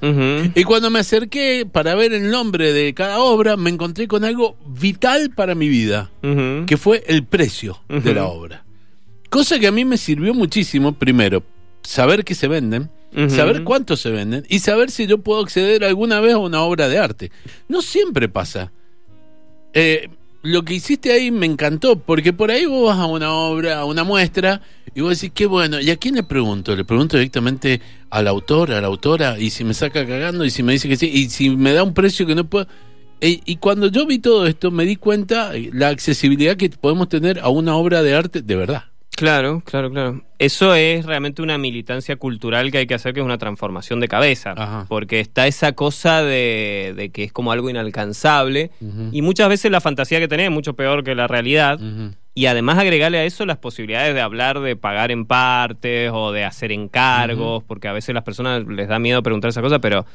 Y 0.54 0.64
cuando 0.64 0.90
me 0.90 1.00
acerqué 1.00 1.66
para 1.70 1.94
ver 1.94 2.12
el 2.12 2.30
nombre 2.30 2.72
de 2.72 2.94
cada 2.94 3.18
obra, 3.20 3.56
me 3.56 3.70
encontré 3.70 4.08
con 4.08 4.24
algo 4.24 4.56
vital 4.66 5.30
para 5.30 5.54
mi 5.54 5.68
vida, 5.68 6.10
que 6.66 6.76
fue 6.76 7.04
el 7.06 7.24
precio 7.24 7.80
de 7.88 8.14
la 8.14 8.26
obra. 8.26 8.64
Cosa 9.28 9.58
que 9.58 9.66
a 9.66 9.72
mí 9.72 9.84
me 9.84 9.96
sirvió 9.96 10.34
muchísimo, 10.34 10.92
primero, 10.92 11.42
saber 11.82 12.24
que 12.24 12.34
se 12.34 12.48
venden, 12.48 12.90
saber 13.28 13.62
cuánto 13.62 13.96
se 13.96 14.10
venden 14.10 14.46
y 14.48 14.60
saber 14.60 14.90
si 14.90 15.06
yo 15.06 15.18
puedo 15.18 15.40
acceder 15.40 15.84
alguna 15.84 16.20
vez 16.20 16.34
a 16.34 16.38
una 16.38 16.62
obra 16.62 16.88
de 16.88 16.98
arte. 16.98 17.30
No 17.68 17.82
siempre 17.82 18.28
pasa. 18.28 18.72
Eh, 19.74 20.08
lo 20.42 20.64
que 20.64 20.74
hiciste 20.74 21.12
ahí 21.12 21.30
me 21.30 21.46
encantó, 21.46 21.98
porque 21.98 22.32
por 22.32 22.50
ahí 22.50 22.66
vos 22.66 22.88
vas 22.88 22.98
a 22.98 23.06
una 23.06 23.32
obra, 23.32 23.78
a 23.78 23.84
una 23.84 24.04
muestra, 24.04 24.60
y 24.94 25.00
vos 25.00 25.18
decís, 25.18 25.32
qué 25.34 25.46
bueno, 25.46 25.80
¿y 25.80 25.90
a 25.90 25.96
quién 25.96 26.16
le 26.16 26.22
pregunto? 26.22 26.74
Le 26.76 26.84
pregunto 26.84 27.16
directamente 27.16 27.80
al 28.10 28.28
autor, 28.28 28.72
a 28.72 28.80
la 28.80 28.88
autora, 28.88 29.38
y 29.38 29.50
si 29.50 29.64
me 29.64 29.72
saca 29.72 30.06
cagando, 30.06 30.44
y 30.44 30.50
si 30.50 30.62
me 30.62 30.72
dice 30.72 30.88
que 30.88 30.96
sí, 30.96 31.06
y 31.06 31.30
si 31.30 31.50
me 31.50 31.72
da 31.72 31.82
un 31.82 31.94
precio 31.94 32.26
que 32.26 32.34
no 32.34 32.44
puedo... 32.44 32.66
Y 33.24 33.56
cuando 33.58 33.86
yo 33.86 34.04
vi 34.04 34.18
todo 34.18 34.48
esto, 34.48 34.72
me 34.72 34.84
di 34.84 34.96
cuenta 34.96 35.54
eh, 35.54 35.70
la 35.72 35.88
accesibilidad 35.90 36.56
que 36.56 36.68
podemos 36.70 37.08
tener 37.08 37.38
a 37.38 37.50
una 37.50 37.76
obra 37.76 38.02
de 38.02 38.16
arte 38.16 38.42
de 38.42 38.56
verdad. 38.56 38.91
Claro, 39.16 39.62
claro, 39.64 39.90
claro. 39.90 40.22
Eso 40.38 40.74
es 40.74 41.04
realmente 41.04 41.42
una 41.42 41.58
militancia 41.58 42.16
cultural 42.16 42.70
que 42.72 42.78
hay 42.78 42.86
que 42.86 42.94
hacer, 42.94 43.12
que 43.12 43.20
es 43.20 43.24
una 43.26 43.38
transformación 43.38 44.00
de 44.00 44.08
cabeza. 44.08 44.54
Ajá. 44.56 44.86
Porque 44.88 45.20
está 45.20 45.46
esa 45.46 45.72
cosa 45.72 46.22
de, 46.22 46.94
de 46.96 47.10
que 47.10 47.24
es 47.24 47.32
como 47.32 47.52
algo 47.52 47.70
inalcanzable. 47.70 48.70
Y 49.12 49.22
muchas 49.22 49.48
veces 49.48 49.70
la 49.70 49.80
fantasía 49.80 50.18
que 50.18 50.28
tenés 50.28 50.46
es 50.46 50.52
mucho 50.52 50.74
peor 50.74 51.04
que 51.04 51.14
la 51.14 51.28
realidad. 51.28 51.78
Y 52.34 52.46
además 52.46 52.78
agregarle 52.78 53.18
a 53.18 53.24
eso 53.24 53.44
las 53.44 53.58
posibilidades 53.58 54.14
de 54.14 54.22
hablar 54.22 54.60
de 54.60 54.74
pagar 54.74 55.10
en 55.10 55.26
partes 55.26 56.10
o 56.12 56.32
de 56.32 56.44
hacer 56.44 56.72
encargos, 56.72 57.62
porque 57.64 57.88
a 57.88 57.92
veces 57.92 58.14
las 58.14 58.24
personas 58.24 58.66
les 58.66 58.88
da 58.88 58.98
miedo 58.98 59.22
preguntar 59.22 59.50
esa 59.50 59.60
cosa, 59.60 59.78
pero 59.80 60.06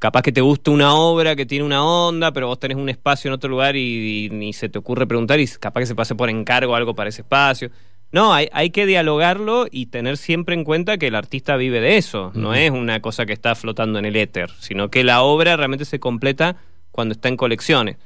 capaz 0.00 0.22
que 0.22 0.32
te 0.32 0.40
gusta 0.40 0.72
una 0.72 0.94
obra 0.94 1.36
que 1.36 1.46
tiene 1.46 1.64
una 1.64 1.84
onda, 1.84 2.32
pero 2.32 2.48
vos 2.48 2.58
tenés 2.58 2.76
un 2.76 2.88
espacio 2.88 3.28
en 3.28 3.34
otro 3.34 3.48
lugar 3.48 3.76
y, 3.76 4.26
y 4.26 4.30
ni 4.30 4.52
se 4.52 4.68
te 4.68 4.78
ocurre 4.78 5.06
preguntar 5.06 5.38
y 5.38 5.46
capaz 5.46 5.80
que 5.80 5.86
se 5.86 5.94
pase 5.94 6.16
por 6.16 6.28
encargo 6.28 6.74
algo 6.74 6.94
para 6.94 7.10
ese 7.10 7.22
espacio. 7.22 7.70
No, 8.12 8.34
hay, 8.34 8.48
hay 8.52 8.70
que 8.70 8.86
dialogarlo 8.86 9.66
y 9.70 9.86
tener 9.86 10.16
siempre 10.16 10.54
en 10.54 10.64
cuenta 10.64 10.98
que 10.98 11.06
el 11.06 11.14
artista 11.14 11.56
vive 11.56 11.80
de 11.80 11.96
eso, 11.96 12.32
no 12.34 12.54
es 12.54 12.70
una 12.70 13.00
cosa 13.00 13.24
que 13.24 13.32
está 13.32 13.54
flotando 13.54 13.98
en 13.98 14.04
el 14.04 14.16
éter, 14.16 14.50
sino 14.58 14.90
que 14.90 15.04
la 15.04 15.22
obra 15.22 15.56
realmente 15.56 15.84
se 15.84 16.00
completa 16.00 16.56
cuando 16.90 17.12
está 17.12 17.28
en 17.28 17.36
colecciones. 17.36 17.98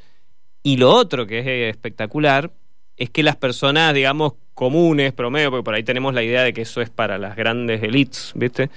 Y 0.63 0.77
lo 0.77 0.91
otro 0.93 1.27
que 1.27 1.41
es 1.41 1.47
eh, 1.47 1.69
espectacular 1.69 2.51
es 2.97 3.11
que 3.11 3.23
las 3.23 3.37
personas, 3.37 3.95
digamos, 3.95 4.35
comunes, 4.55 5.13
promedio, 5.13 5.51
porque 5.51 5.65
por 5.65 5.75
ahí 5.75 5.83
tenemos 5.83 6.15
la 6.15 6.23
idea 6.23 6.43
de 6.43 6.53
que 6.53 6.63
eso 6.63 6.81
es 6.81 6.91
para 6.91 7.19
las 7.19 7.37
grandes 7.37 7.83
elites, 7.83 8.33
¿viste? 8.35 8.71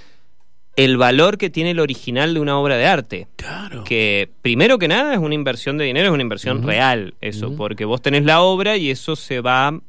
El 0.76 0.98
valor 0.98 1.38
que 1.38 1.50
tiene 1.50 1.72
el 1.72 1.80
original 1.80 2.34
de 2.34 2.40
una 2.40 2.58
obra 2.58 2.78
de 2.78 2.86
arte. 2.86 3.28
Claro. 3.36 3.84
Que 3.84 4.30
primero 4.42 4.78
que 4.78 4.88
nada 4.88 5.14
es 5.14 5.20
una 5.20 5.34
inversión 5.34 5.78
de 5.78 5.86
dinero, 5.86 6.08
es 6.08 6.14
una 6.14 6.22
inversión 6.22 6.64
real, 6.64 7.16
eso, 7.20 7.56
porque 7.56 7.86
vos 7.86 8.02
tenés 8.02 8.26
la 8.26 8.42
obra 8.42 8.78
y 8.78 8.92
eso 8.92 9.16
se 9.16 9.42
va 9.42 9.80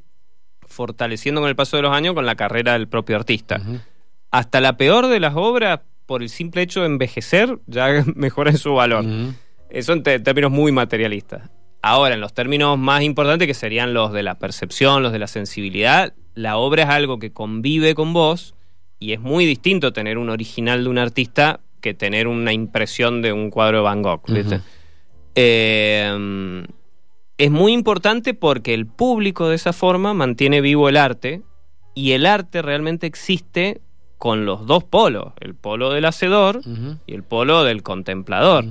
fortaleciendo 0.78 1.40
con 1.40 1.50
el 1.50 1.56
paso 1.56 1.76
de 1.76 1.82
los 1.82 1.92
años 1.92 2.14
con 2.14 2.24
la 2.24 2.36
carrera 2.36 2.74
del 2.74 2.86
propio 2.86 3.16
artista. 3.16 3.60
Hasta 4.30 4.60
la 4.60 4.76
peor 4.76 5.08
de 5.08 5.18
las 5.18 5.34
obras, 5.34 5.80
por 6.06 6.22
el 6.22 6.28
simple 6.28 6.62
hecho 6.62 6.82
de 6.82 6.86
envejecer, 6.86 7.58
ya 7.66 8.04
mejora 8.14 8.52
en 8.52 8.58
su 8.58 8.74
valor. 8.74 9.04
Ujú. 9.04 9.34
Eso 9.70 9.92
en 9.92 10.04
términos 10.04 10.52
muy 10.52 10.70
materialistas. 10.70 11.50
Ahora, 11.82 12.14
en 12.14 12.20
los 12.20 12.32
términos 12.32 12.78
más 12.78 13.02
importantes, 13.02 13.48
que 13.48 13.54
serían 13.54 13.92
los 13.92 14.12
de 14.12 14.22
la 14.22 14.36
percepción, 14.36 15.02
los 15.02 15.10
de 15.10 15.18
la 15.18 15.26
sensibilidad, 15.26 16.14
la 16.36 16.58
obra 16.58 16.84
es 16.84 16.88
algo 16.90 17.18
que 17.18 17.32
convive 17.32 17.96
con 17.96 18.12
vos 18.12 18.54
y 19.00 19.14
es 19.14 19.20
muy 19.20 19.46
distinto 19.46 19.92
tener 19.92 20.16
un 20.16 20.30
original 20.30 20.84
de 20.84 20.90
un 20.90 20.98
artista 20.98 21.58
que 21.80 21.92
tener 21.92 22.28
una 22.28 22.52
impresión 22.52 23.20
de 23.20 23.32
un 23.32 23.50
cuadro 23.50 23.78
de 23.78 23.82
Van 23.82 24.02
Gogh. 24.02 24.22
¿viste? 24.28 24.60
Eh, 25.34 26.64
es 27.38 27.50
muy 27.50 27.72
importante 27.72 28.34
porque 28.34 28.74
el 28.74 28.86
público 28.86 29.48
de 29.48 29.54
esa 29.54 29.72
forma 29.72 30.12
mantiene 30.14 30.60
vivo 30.60 30.88
el 30.88 30.96
arte 30.96 31.42
y 31.94 32.12
el 32.12 32.26
arte 32.26 32.62
realmente 32.62 33.06
existe 33.06 33.80
con 34.18 34.44
los 34.44 34.66
dos 34.66 34.82
polos, 34.84 35.32
el 35.40 35.54
polo 35.54 35.90
del 35.90 36.04
hacedor 36.04 36.60
y 37.06 37.14
el 37.14 37.22
polo 37.22 37.62
del 37.64 37.82
contemplador. 37.84 38.64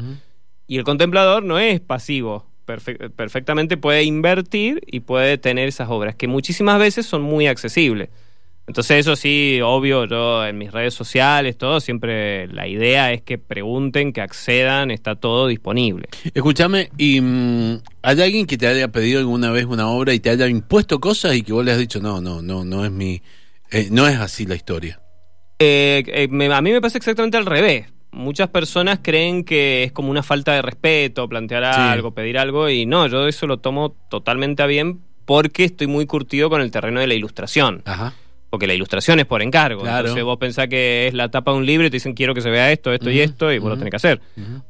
Y 0.67 0.77
el 0.77 0.83
contemplador 0.83 1.43
no 1.43 1.57
es 1.59 1.79
pasivo, 1.79 2.45
perfe- 2.67 3.09
perfectamente 3.11 3.77
puede 3.77 4.03
invertir 4.03 4.81
y 4.85 4.99
puede 4.99 5.37
tener 5.37 5.69
esas 5.69 5.89
obras 5.89 6.15
que 6.15 6.27
muchísimas 6.27 6.77
veces 6.79 7.05
son 7.05 7.21
muy 7.21 7.47
accesibles. 7.47 8.09
Entonces 8.67 8.97
eso 8.99 9.15
sí, 9.15 9.59
obvio, 9.63 10.03
yo 10.05 10.45
en 10.45 10.57
mis 10.57 10.73
redes 10.73 10.93
sociales, 10.93 11.57
todo, 11.57 11.79
siempre 11.79 12.47
la 12.47 12.67
idea 12.67 13.13
es 13.13 13.21
que 13.21 13.37
pregunten, 13.37 14.11
que 14.11 14.19
accedan, 14.19 14.91
está 14.91 15.15
todo 15.15 15.47
disponible. 15.47 16.09
Escúchame, 16.33 16.89
¿y 16.97 17.21
mm, 17.21 17.79
hay 18.01 18.21
alguien 18.21 18.45
que 18.45 18.57
te 18.57 18.67
haya 18.67 18.89
pedido 18.89 19.19
alguna 19.19 19.51
vez 19.51 19.65
una 19.65 19.87
obra 19.89 20.13
y 20.13 20.19
te 20.19 20.29
haya 20.29 20.47
impuesto 20.47 20.99
cosas 20.99 21.33
y 21.35 21.43
que 21.43 21.53
vos 21.53 21.63
le 21.63 21.71
has 21.71 21.77
dicho, 21.77 22.01
no, 22.01 22.19
no, 22.19 22.41
no, 22.41 22.65
no 22.65 22.83
es 22.83 22.91
mi, 22.91 23.21
eh, 23.71 23.87
no 23.89 24.05
es 24.05 24.17
así 24.19 24.45
la 24.45 24.55
historia? 24.55 24.99
Eh, 25.59 26.03
eh, 26.05 26.27
me- 26.29 26.53
a 26.53 26.61
mí 26.61 26.71
me 26.71 26.81
pasa 26.81 26.97
exactamente 26.97 27.37
al 27.37 27.45
revés. 27.45 27.87
Muchas 28.11 28.49
personas 28.49 28.99
creen 29.01 29.45
que 29.45 29.83
es 29.83 29.91
como 29.93 30.11
una 30.11 30.23
falta 30.23 30.53
de 30.53 30.61
respeto 30.61 31.27
plantear 31.29 31.73
Sí. 31.73 31.79
algo, 31.79 32.11
pedir 32.13 32.37
algo, 32.37 32.69
y 32.69 32.85
no, 32.85 33.07
yo 33.07 33.27
eso 33.29 33.47
lo 33.47 33.59
tomo 33.59 33.95
totalmente 34.09 34.61
a 34.61 34.65
bien 34.65 34.99
porque 35.25 35.63
estoy 35.63 35.87
muy 35.87 36.05
curtido 36.05 36.49
con 36.49 36.59
el 36.61 36.69
terreno 36.69 36.99
de 36.99 37.07
la 37.07 37.13
ilustración. 37.13 37.81
Ajá. 37.85 38.13
Porque 38.49 38.65
la 38.65 38.73
ilustración 38.73 39.19
es 39.19 39.25
por 39.25 39.41
encargo. 39.41 39.81
Claro. 39.81 40.07
Entonces 40.07 40.23
vos 40.23 40.37
pensás 40.37 40.67
que 40.67 41.07
es 41.07 41.13
la 41.13 41.29
tapa 41.29 41.51
de 41.51 41.57
un 41.57 41.65
libro 41.65 41.85
y 41.85 41.89
te 41.89 41.97
dicen 41.97 42.13
quiero 42.13 42.33
que 42.33 42.41
se 42.41 42.49
vea 42.49 42.71
esto, 42.71 42.93
esto 42.93 43.09
y 43.11 43.19
esto, 43.19 43.51
y 43.51 43.59
vos 43.59 43.69
lo 43.69 43.77
tenés 43.77 43.91
que 43.91 43.97
hacer. 43.97 44.21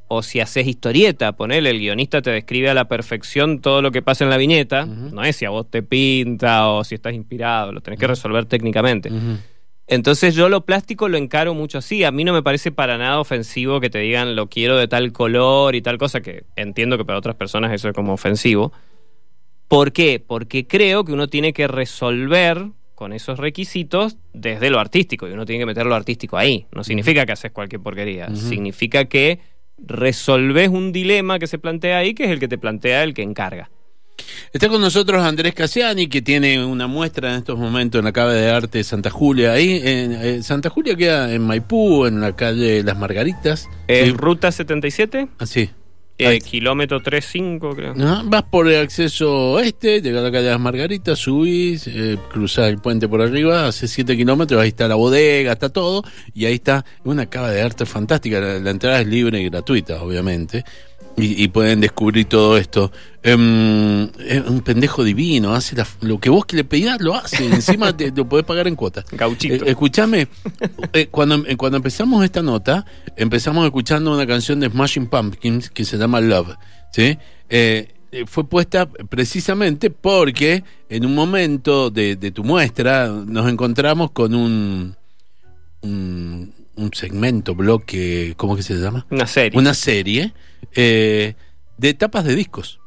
O 0.07 0.23
si 0.23 0.39
haces 0.39 0.65
historieta, 0.65 1.33
ponele, 1.33 1.69
el 1.69 1.79
guionista 1.79 2.21
te 2.21 2.31
describe 2.31 2.69
a 2.69 2.73
la 2.73 2.87
perfección 2.87 3.59
todo 3.61 3.81
lo 3.81 3.91
que 3.91 4.01
pasa 4.01 4.23
en 4.23 4.29
la 4.29 4.37
viñeta. 4.37 4.85
No 4.85 5.23
es 5.23 5.35
si 5.35 5.45
a 5.45 5.51
vos 5.51 5.69
te 5.69 5.83
pinta 5.83 6.69
o 6.69 6.83
si 6.83 6.95
estás 6.95 7.13
inspirado, 7.13 7.71
lo 7.71 7.81
tenés 7.81 7.99
que 7.99 8.07
resolver 8.07 8.45
técnicamente. 8.45 9.11
Entonces 9.89 10.35
yo 10.35 10.49
lo 10.49 10.65
plástico 10.65 11.07
lo 11.07 11.17
encaro 11.17 11.53
mucho 11.53 11.77
así. 11.77 12.03
A 12.03 12.11
mí 12.11 12.25
no 12.25 12.33
me 12.33 12.43
parece 12.43 12.71
para 12.71 12.97
nada 12.97 13.19
ofensivo 13.19 13.79
que 13.79 13.89
te 13.89 13.99
digan 13.99 14.35
lo 14.35 14.47
quiero 14.47 14.75
de 14.75 14.89
tal 14.89 15.13
color 15.13 15.75
y 15.75 15.81
tal 15.81 15.97
cosa, 15.97 16.21
que 16.21 16.43
entiendo 16.57 16.97
que 16.97 17.05
para 17.05 17.17
otras 17.17 17.35
personas 17.35 17.71
eso 17.71 17.87
es 17.87 17.93
como 17.93 18.13
ofensivo. 18.13 18.73
¿Por 19.69 19.93
qué? 19.93 20.23
Porque 20.25 20.67
creo 20.67 21.05
que 21.05 21.13
uno 21.13 21.27
tiene 21.27 21.53
que 21.53 21.67
resolver 21.67 22.65
con 22.97 23.13
esos 23.13 23.37
requisitos 23.37 24.17
desde 24.33 24.71
lo 24.71 24.79
artístico 24.79 25.27
y 25.27 25.31
uno 25.31 25.45
tiene 25.45 25.61
que 25.61 25.65
meter 25.67 25.85
lo 25.85 25.93
artístico 25.93 26.35
ahí. 26.35 26.65
No 26.71 26.83
significa 26.83 27.27
que 27.27 27.31
haces 27.31 27.51
cualquier 27.51 27.79
porquería, 27.79 28.35
significa 28.35 29.05
que 29.05 29.39
resolves 29.77 30.69
un 30.69 30.91
dilema 30.91 31.37
que 31.37 31.45
se 31.45 31.59
plantea 31.59 31.99
ahí, 31.99 32.15
que 32.15 32.23
es 32.23 32.31
el 32.31 32.39
que 32.39 32.47
te 32.47 32.57
plantea 32.57 33.03
el 33.03 33.13
que 33.13 33.21
encarga. 33.21 33.69
Está 34.51 34.67
con 34.67 34.81
nosotros 34.81 35.21
Andrés 35.21 35.53
Casiani, 35.53 36.07
que 36.07 36.23
tiene 36.23 36.65
una 36.65 36.87
muestra 36.87 37.33
en 37.33 37.37
estos 37.37 37.59
momentos 37.59 37.99
en 37.99 38.05
la 38.05 38.11
Cabe 38.11 38.33
de 38.33 38.49
Arte 38.49 38.79
de 38.79 38.83
Santa 38.83 39.11
Julia. 39.11 39.51
Ahí, 39.51 39.79
en, 39.83 40.13
eh, 40.13 40.41
Santa 40.41 40.71
Julia 40.71 40.95
queda 40.95 41.31
en 41.31 41.43
Maipú, 41.43 42.07
en 42.07 42.19
la 42.19 42.35
calle 42.35 42.81
Las 42.81 42.97
Margaritas. 42.97 43.69
¿Es 43.87 44.11
Ruta 44.11 44.51
77? 44.51 45.27
Así. 45.37 45.69
Eh, 46.19 46.39
kilómetro 46.39 46.99
35, 46.99 47.75
creo. 47.75 47.93
vas 48.25 48.43
por 48.43 48.67
el 48.67 48.81
acceso 48.81 49.59
este, 49.59 50.01
llegas 50.01 50.21
a 50.21 50.23
la 50.25 50.31
calle 50.31 50.45
de 50.45 50.51
Las 50.51 50.59
Margaritas, 50.59 51.19
subís, 51.19 51.87
eh, 51.87 52.17
cruzás 52.31 52.69
el 52.69 52.79
puente 52.79 53.07
por 53.07 53.21
arriba, 53.21 53.67
hace 53.67 53.87
7 53.87 54.17
kilómetros, 54.17 54.59
ahí 54.59 54.69
está 54.69 54.87
la 54.87 54.95
bodega, 54.95 55.51
está 55.51 55.69
todo, 55.69 56.03
y 56.33 56.45
ahí 56.45 56.55
está 56.55 56.85
una 57.03 57.27
cava 57.27 57.51
de 57.51 57.61
arte 57.61 57.85
fantástica. 57.85 58.39
la 58.39 58.69
entrada 58.71 59.01
es 59.01 59.07
libre 59.07 59.39
y 59.41 59.49
gratuita, 59.49 60.01
obviamente 60.01 60.63
y, 61.19 61.47
pueden 61.47 61.81
descubrir 61.81 62.25
todo 62.25 62.57
esto. 62.57 62.91
Em, 63.23 64.03
es 64.19 64.45
un 64.47 64.61
pendejo 64.61 65.03
divino, 65.03 65.55
hace 65.55 65.75
lo 66.01 66.19
que 66.19 66.29
vos 66.29 66.45
que 66.45 66.55
le 66.55 66.63
pedías, 66.63 67.01
lo 67.01 67.15
hace. 67.15 67.45
Encima 67.45 67.95
te, 67.97 68.11
lo 68.11 68.29
podés 68.29 68.45
pagar 68.45 68.67
en 68.67 68.75
cuotas. 68.75 69.05
Gauchito. 69.11 69.65
Eh, 69.65 69.71
escúchame, 69.71 70.27
eh, 70.93 71.07
cuando, 71.07 71.43
eh, 71.47 71.57
cuando 71.57 71.77
empezamos 71.77 72.23
esta 72.23 72.43
nota, 72.43 72.85
empezamos 73.15 73.65
escuchando 73.65 74.13
una 74.13 74.27
canción 74.27 74.59
de 74.59 74.69
Smashing 74.69 75.07
Pumpkins 75.07 75.71
que 75.71 75.85
se 75.85 75.97
llama 75.97 76.21
Love. 76.21 76.55
¿sí? 76.91 77.17
fue 78.25 78.47
puesta 78.47 78.87
precisamente 78.87 79.89
porque 79.89 80.63
en 80.89 81.05
un 81.05 81.13
momento 81.13 81.89
de, 81.89 82.15
de 82.15 82.31
tu 82.31 82.43
muestra 82.43 83.07
nos 83.07 83.49
encontramos 83.49 84.11
con 84.11 84.33
un, 84.33 84.95
un 85.81 86.53
un 86.77 86.93
segmento, 86.93 87.55
bloque, 87.55 88.33
¿cómo 88.37 88.55
que 88.55 88.63
se 88.63 88.75
llama? 88.75 89.05
Una 89.09 89.27
serie. 89.27 89.59
Una 89.59 89.73
serie 89.73 90.33
eh, 90.73 91.33
de 91.77 91.93
tapas 91.93 92.23
de 92.23 92.35
discos. 92.35 92.79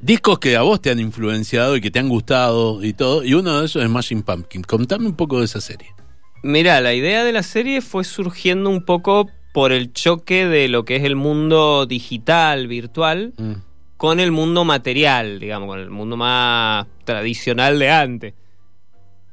Discos 0.00 0.38
que 0.38 0.56
a 0.56 0.62
vos 0.62 0.80
te 0.80 0.90
han 0.90 0.98
influenciado 0.98 1.76
y 1.76 1.80
que 1.80 1.90
te 1.90 1.98
han 1.98 2.08
gustado 2.08 2.82
y 2.82 2.92
todo, 2.92 3.24
y 3.24 3.34
uno 3.34 3.60
de 3.60 3.66
esos 3.66 3.82
es 3.82 3.90
Machine 3.90 4.22
Pumpkin. 4.22 4.62
Contame 4.62 5.06
un 5.06 5.16
poco 5.16 5.40
de 5.40 5.44
esa 5.44 5.60
serie. 5.60 5.94
Mira, 6.42 6.80
la 6.80 6.94
idea 6.94 7.22
de 7.22 7.32
la 7.32 7.42
serie 7.42 7.82
fue 7.82 8.04
surgiendo 8.04 8.70
un 8.70 8.84
poco 8.84 9.28
por 9.52 9.72
el 9.72 9.92
choque 9.92 10.46
de 10.46 10.68
lo 10.68 10.84
que 10.84 10.96
es 10.96 11.04
el 11.04 11.16
mundo 11.16 11.86
digital, 11.86 12.66
virtual, 12.66 13.34
mm. 13.36 13.52
con 13.96 14.20
el 14.20 14.30
mundo 14.30 14.64
material, 14.64 15.38
digamos, 15.38 15.68
con 15.68 15.80
el 15.80 15.90
mundo 15.90 16.16
más 16.16 16.86
tradicional 17.04 17.78
de 17.78 17.90
antes 17.90 18.34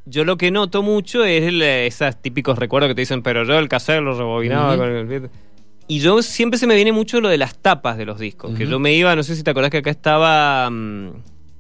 yo 0.09 0.23
lo 0.23 0.37
que 0.37 0.51
noto 0.51 0.83
mucho 0.83 1.25
es 1.25 1.43
esos 1.43 2.21
típicos 2.21 2.57
recuerdos 2.57 2.89
que 2.89 2.95
te 2.95 3.01
dicen, 3.01 3.21
pero 3.21 3.43
yo 3.43 3.57
el 3.59 3.67
cassette 3.67 4.01
lo 4.01 4.17
rebobinaba 4.17 4.77
con 4.77 4.89
el... 4.89 5.29
Y 5.89 5.99
yo 5.99 6.21
siempre 6.21 6.59
se 6.59 6.67
me 6.67 6.75
viene 6.75 6.91
mucho 6.91 7.21
lo 7.21 7.29
de 7.29 7.37
las 7.37 7.57
tapas 7.59 7.97
de 7.97 8.05
los 8.05 8.19
discos. 8.19 8.57
Que 8.57 8.67
yo 8.67 8.77
me 8.77 8.93
iba, 8.93 9.15
no 9.15 9.23
sé 9.23 9.35
si 9.35 9.43
te 9.43 9.51
acordás 9.51 9.71
que 9.71 9.77
acá 9.77 9.89
estaba. 9.89 10.69
Mm, 10.69 11.11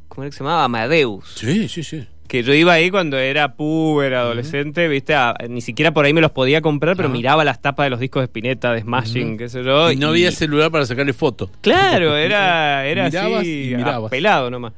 ¿Cómo 0.09 0.23
era 0.23 0.29
que 0.29 0.37
se 0.37 0.43
llamaba? 0.43 0.65
Amadeus. 0.65 1.33
Sí, 1.35 1.69
sí, 1.69 1.81
sí. 1.81 2.05
Que 2.27 2.43
yo 2.43 2.53
iba 2.53 2.73
ahí 2.73 2.91
cuando 2.91 3.17
era 3.17 3.55
puber, 3.55 4.13
adolescente, 4.13 4.89
viste, 4.89 5.15
ni 5.47 5.61
siquiera 5.61 5.93
por 5.93 6.03
ahí 6.03 6.11
me 6.11 6.19
los 6.19 6.31
podía 6.31 6.59
comprar, 6.59 6.97
pero 6.97 7.07
miraba 7.07 7.45
las 7.45 7.61
tapas 7.61 7.85
de 7.85 7.89
los 7.89 8.01
discos 8.01 8.19
de 8.19 8.25
Spinetta, 8.25 8.73
de 8.73 8.81
Smashing, 8.81 9.37
qué 9.37 9.47
sé 9.47 9.63
yo. 9.63 9.89
Y 9.93 9.95
no 9.95 10.09
había 10.09 10.29
celular 10.33 10.69
para 10.69 10.85
sacarle 10.85 11.13
fotos. 11.13 11.49
Claro, 11.61 12.17
era, 12.17 12.85
era 12.85 13.05
así, 13.05 13.73
pelado 14.09 14.51
nomás. 14.51 14.73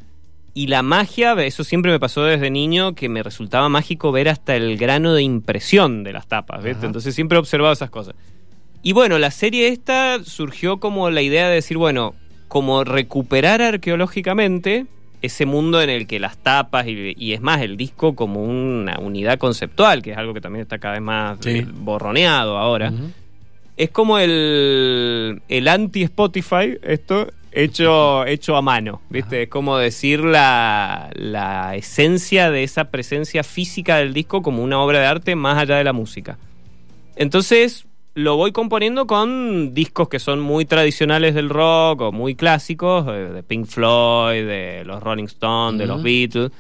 Y 0.54 0.68
la 0.68 0.82
magia, 0.82 1.34
eso 1.44 1.64
siempre 1.64 1.92
me 1.92 2.00
pasó 2.00 2.24
desde 2.24 2.50
niño, 2.50 2.96
que 2.96 3.10
me 3.10 3.24
resultaba 3.24 3.70
mágico 3.70 4.12
ver 4.12 4.30
hasta 4.30 4.56
el 4.56 4.78
grano 4.78 5.14
de 5.14 5.24
impresión 5.24 6.04
de 6.04 6.14
las 6.14 6.28
tapas. 6.28 6.66
Entonces 6.66 7.14
siempre 7.16 7.38
he 7.38 7.40
observado 7.40 7.74
esas 7.74 7.90
cosas. 7.90 8.16
Y 8.82 8.94
bueno, 8.94 9.20
la 9.20 9.32
serie 9.32 9.68
esta 9.68 10.24
surgió 10.24 10.80
como 10.80 11.10
la 11.10 11.22
idea 11.22 11.50
de 11.50 11.56
decir, 11.56 11.78
bueno, 11.78 12.16
como 12.48 12.84
recuperar 12.84 13.62
arqueológicamente 13.62 14.88
ese 15.22 15.46
mundo 15.46 15.82
en 15.82 15.90
el 15.90 16.08
que 16.08 16.20
las 16.20 16.38
tapas 16.38 16.88
y, 16.88 17.34
es 17.34 17.42
más 17.42 17.62
el 17.62 17.76
disco 17.76 18.16
como 18.16 18.44
una 18.44 19.00
unidad 19.00 19.38
conceptual, 19.38 20.02
que 20.02 20.12
es 20.12 20.18
algo 20.18 20.34
que 20.34 20.42
también 20.42 20.62
está 20.62 20.80
cada 20.80 20.94
vez 20.94 21.04
más 21.04 21.40
borroneado 21.74 22.58
ahora. 22.58 22.94
Es 23.76 23.92
como 23.92 24.18
el, 24.18 25.42
el 25.48 25.68
anti-Spotify, 25.68 26.78
esto, 26.82 27.28
hecho, 27.52 28.26
hecho 28.26 28.56
a 28.56 28.62
mano, 28.62 29.02
¿viste? 29.10 29.44
Es 29.44 29.50
como 29.50 29.78
decir 29.78 30.22
la, 30.22 31.10
la, 31.14 31.76
esencia 31.76 32.52
de 32.52 32.64
esa 32.64 32.86
presencia 32.92 33.44
física 33.44 33.98
del 33.98 34.14
disco 34.14 34.42
como 34.42 34.64
una 34.64 34.82
obra 34.82 35.00
de 35.00 35.06
arte 35.06 35.36
más 35.36 35.58
allá 35.58 35.78
de 35.78 35.84
la 35.84 35.94
música. 35.94 36.38
Entonces 37.16 37.86
lo 38.16 38.36
voy 38.36 38.52
componiendo 38.52 39.08
con 39.08 39.74
discos 39.74 40.10
que 40.10 40.20
son 40.20 40.40
muy 40.40 40.66
tradicionales 40.66 41.36
del 41.36 41.50
rock 41.50 42.02
o 42.02 42.12
muy 42.12 42.36
clásicos, 42.36 43.06
de 43.06 43.44
Pink 43.44 43.66
Floyd, 43.66 44.46
de 44.46 44.84
los 44.86 45.02
Rolling 45.02 45.26
Stones, 45.26 45.80
de 45.80 45.86
los 45.86 46.04
Beatles. 46.04 46.52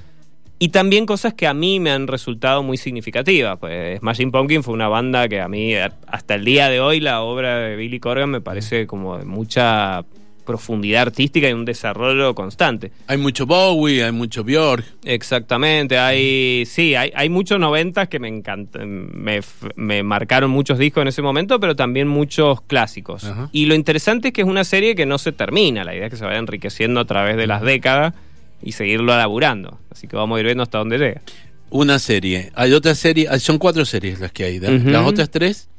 Y 0.61 0.69
también 0.69 1.05
cosas 1.05 1.33
que 1.33 1.47
a 1.47 1.53
mí 1.53 1.79
me 1.79 1.91
han 1.91 2.07
resultado 2.07 2.63
muy 2.63 2.77
significativas. 2.77 3.57
Pues 3.59 3.99
Smashing 3.99 4.31
Pumpkin 4.31 4.61
fue 4.61 4.73
una 4.73 4.89
banda 4.89 5.27
que 5.29 5.39
a 5.39 5.47
mí, 5.47 5.73
hasta 5.75 6.35
el 6.35 6.43
día 6.43 6.69
de 6.69 6.81
hoy, 6.81 6.99
la 6.99 7.21
obra 7.21 7.59
de 7.59 7.75
Billy 7.77 7.99
Corgan 7.99 8.29
me 8.29 8.41
parece 8.41 8.85
como 8.85 9.17
de 9.17 9.25
mucha 9.25 10.03
profundidad 10.49 11.03
artística 11.03 11.47
y 11.47 11.53
un 11.53 11.63
desarrollo 11.63 12.33
constante. 12.33 12.91
Hay 13.05 13.19
mucho 13.19 13.45
Bowie, 13.45 14.03
hay 14.03 14.11
mucho 14.11 14.43
Björk. 14.43 14.83
Exactamente, 15.05 15.99
hay 15.99 16.65
sí, 16.65 16.95
hay, 16.95 17.11
hay 17.13 17.29
muchos 17.29 17.59
noventas 17.59 18.07
que 18.07 18.17
me 18.17 18.29
encantan, 18.29 19.11
me, 19.13 19.41
me, 19.75 20.01
marcaron 20.01 20.49
muchos 20.49 20.79
discos 20.79 21.03
en 21.03 21.09
ese 21.09 21.21
momento, 21.21 21.59
pero 21.59 21.75
también 21.75 22.07
muchos 22.07 22.61
clásicos. 22.61 23.31
Y 23.51 23.67
lo 23.67 23.75
interesante 23.75 24.29
es 24.29 24.33
que 24.33 24.41
es 24.41 24.47
una 24.47 24.63
serie 24.63 24.95
que 24.95 25.05
no 25.05 25.19
se 25.19 25.33
termina, 25.33 25.83
la 25.83 25.93
idea 25.93 26.07
es 26.07 26.09
que 26.13 26.17
se 26.17 26.25
vaya 26.25 26.39
enriqueciendo 26.39 26.99
a 26.99 27.05
través 27.05 27.37
de 27.37 27.45
las 27.45 27.61
décadas 27.61 28.15
y 28.63 28.71
seguirlo 28.71 29.13
elaborando. 29.13 29.77
Así 29.91 30.07
que 30.07 30.15
vamos 30.15 30.37
a 30.37 30.39
ir 30.39 30.47
viendo 30.47 30.63
hasta 30.63 30.79
dónde 30.79 30.97
llega. 30.97 31.21
Una 31.69 31.99
serie, 31.99 32.51
hay 32.55 32.73
otra 32.73 32.95
serie, 32.95 33.27
son 33.39 33.59
cuatro 33.59 33.85
series 33.85 34.19
las 34.19 34.31
que 34.31 34.45
hay, 34.45 34.59
las 34.59 35.05
otras 35.05 35.29
tres. 35.29 35.69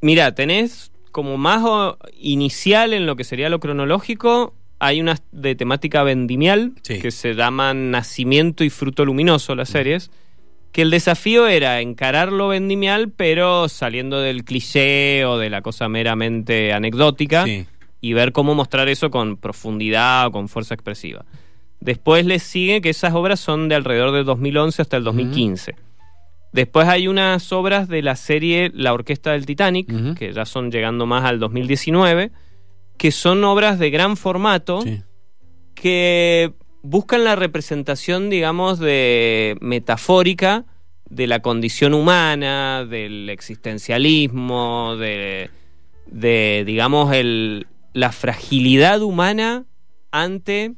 Mira, 0.00 0.34
tenés 0.34 0.91
como 1.12 1.36
más 1.36 1.62
inicial 2.18 2.92
en 2.94 3.06
lo 3.06 3.16
que 3.16 3.24
sería 3.24 3.48
lo 3.48 3.60
cronológico, 3.60 4.54
hay 4.78 5.00
una 5.00 5.16
de 5.30 5.54
temática 5.54 6.02
vendimial 6.02 6.72
que 6.82 7.12
se 7.12 7.34
llaman 7.34 7.92
Nacimiento 7.92 8.64
y 8.64 8.70
Fruto 8.70 9.04
Luminoso, 9.04 9.54
las 9.54 9.68
series. 9.68 10.10
Que 10.72 10.82
el 10.82 10.90
desafío 10.90 11.46
era 11.46 11.80
encarar 11.80 12.32
lo 12.32 12.48
vendimial, 12.48 13.10
pero 13.10 13.68
saliendo 13.68 14.20
del 14.20 14.42
cliché 14.42 15.24
o 15.26 15.38
de 15.38 15.50
la 15.50 15.60
cosa 15.60 15.88
meramente 15.88 16.72
anecdótica 16.72 17.44
y 18.00 18.12
ver 18.14 18.32
cómo 18.32 18.54
mostrar 18.54 18.88
eso 18.88 19.10
con 19.10 19.36
profundidad 19.36 20.26
o 20.26 20.32
con 20.32 20.48
fuerza 20.48 20.74
expresiva. 20.74 21.24
Después 21.78 22.24
les 22.26 22.42
sigue 22.42 22.80
que 22.80 22.90
esas 22.90 23.14
obras 23.14 23.38
son 23.38 23.68
de 23.68 23.74
alrededor 23.74 24.12
del 24.12 24.24
2011 24.24 24.82
hasta 24.82 24.96
el 24.96 25.04
2015. 25.04 25.76
Después 26.52 26.86
hay 26.86 27.08
unas 27.08 27.50
obras 27.52 27.88
de 27.88 28.02
la 28.02 28.14
serie 28.14 28.70
La 28.74 28.92
Orquesta 28.92 29.32
del 29.32 29.46
Titanic, 29.46 30.14
que 30.14 30.32
ya 30.32 30.44
son 30.44 30.70
llegando 30.70 31.06
más 31.06 31.24
al 31.24 31.38
2019, 31.40 32.30
que 32.98 33.10
son 33.10 33.42
obras 33.44 33.78
de 33.78 33.90
gran 33.90 34.16
formato 34.16 34.84
que 35.74 36.52
buscan 36.82 37.24
la 37.24 37.36
representación, 37.36 38.28
digamos, 38.28 38.78
de 38.78 39.56
metafórica 39.60 40.66
de 41.08 41.26
la 41.26 41.40
condición 41.40 41.94
humana, 41.94 42.84
del 42.84 43.28
existencialismo, 43.30 44.96
de, 44.96 45.50
de 46.06 46.64
digamos, 46.66 47.12
el, 47.14 47.66
la 47.92 48.12
fragilidad 48.12 49.02
humana 49.02 49.64
ante 50.10 50.74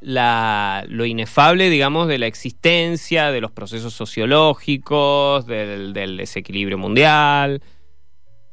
la, 0.00 0.84
lo 0.88 1.04
inefable, 1.04 1.70
digamos, 1.70 2.08
de 2.08 2.18
la 2.18 2.26
existencia, 2.26 3.30
de 3.30 3.40
los 3.40 3.50
procesos 3.50 3.92
sociológicos, 3.94 5.46
del, 5.46 5.92
desequilibrio 5.92 6.78
mundial. 6.78 7.62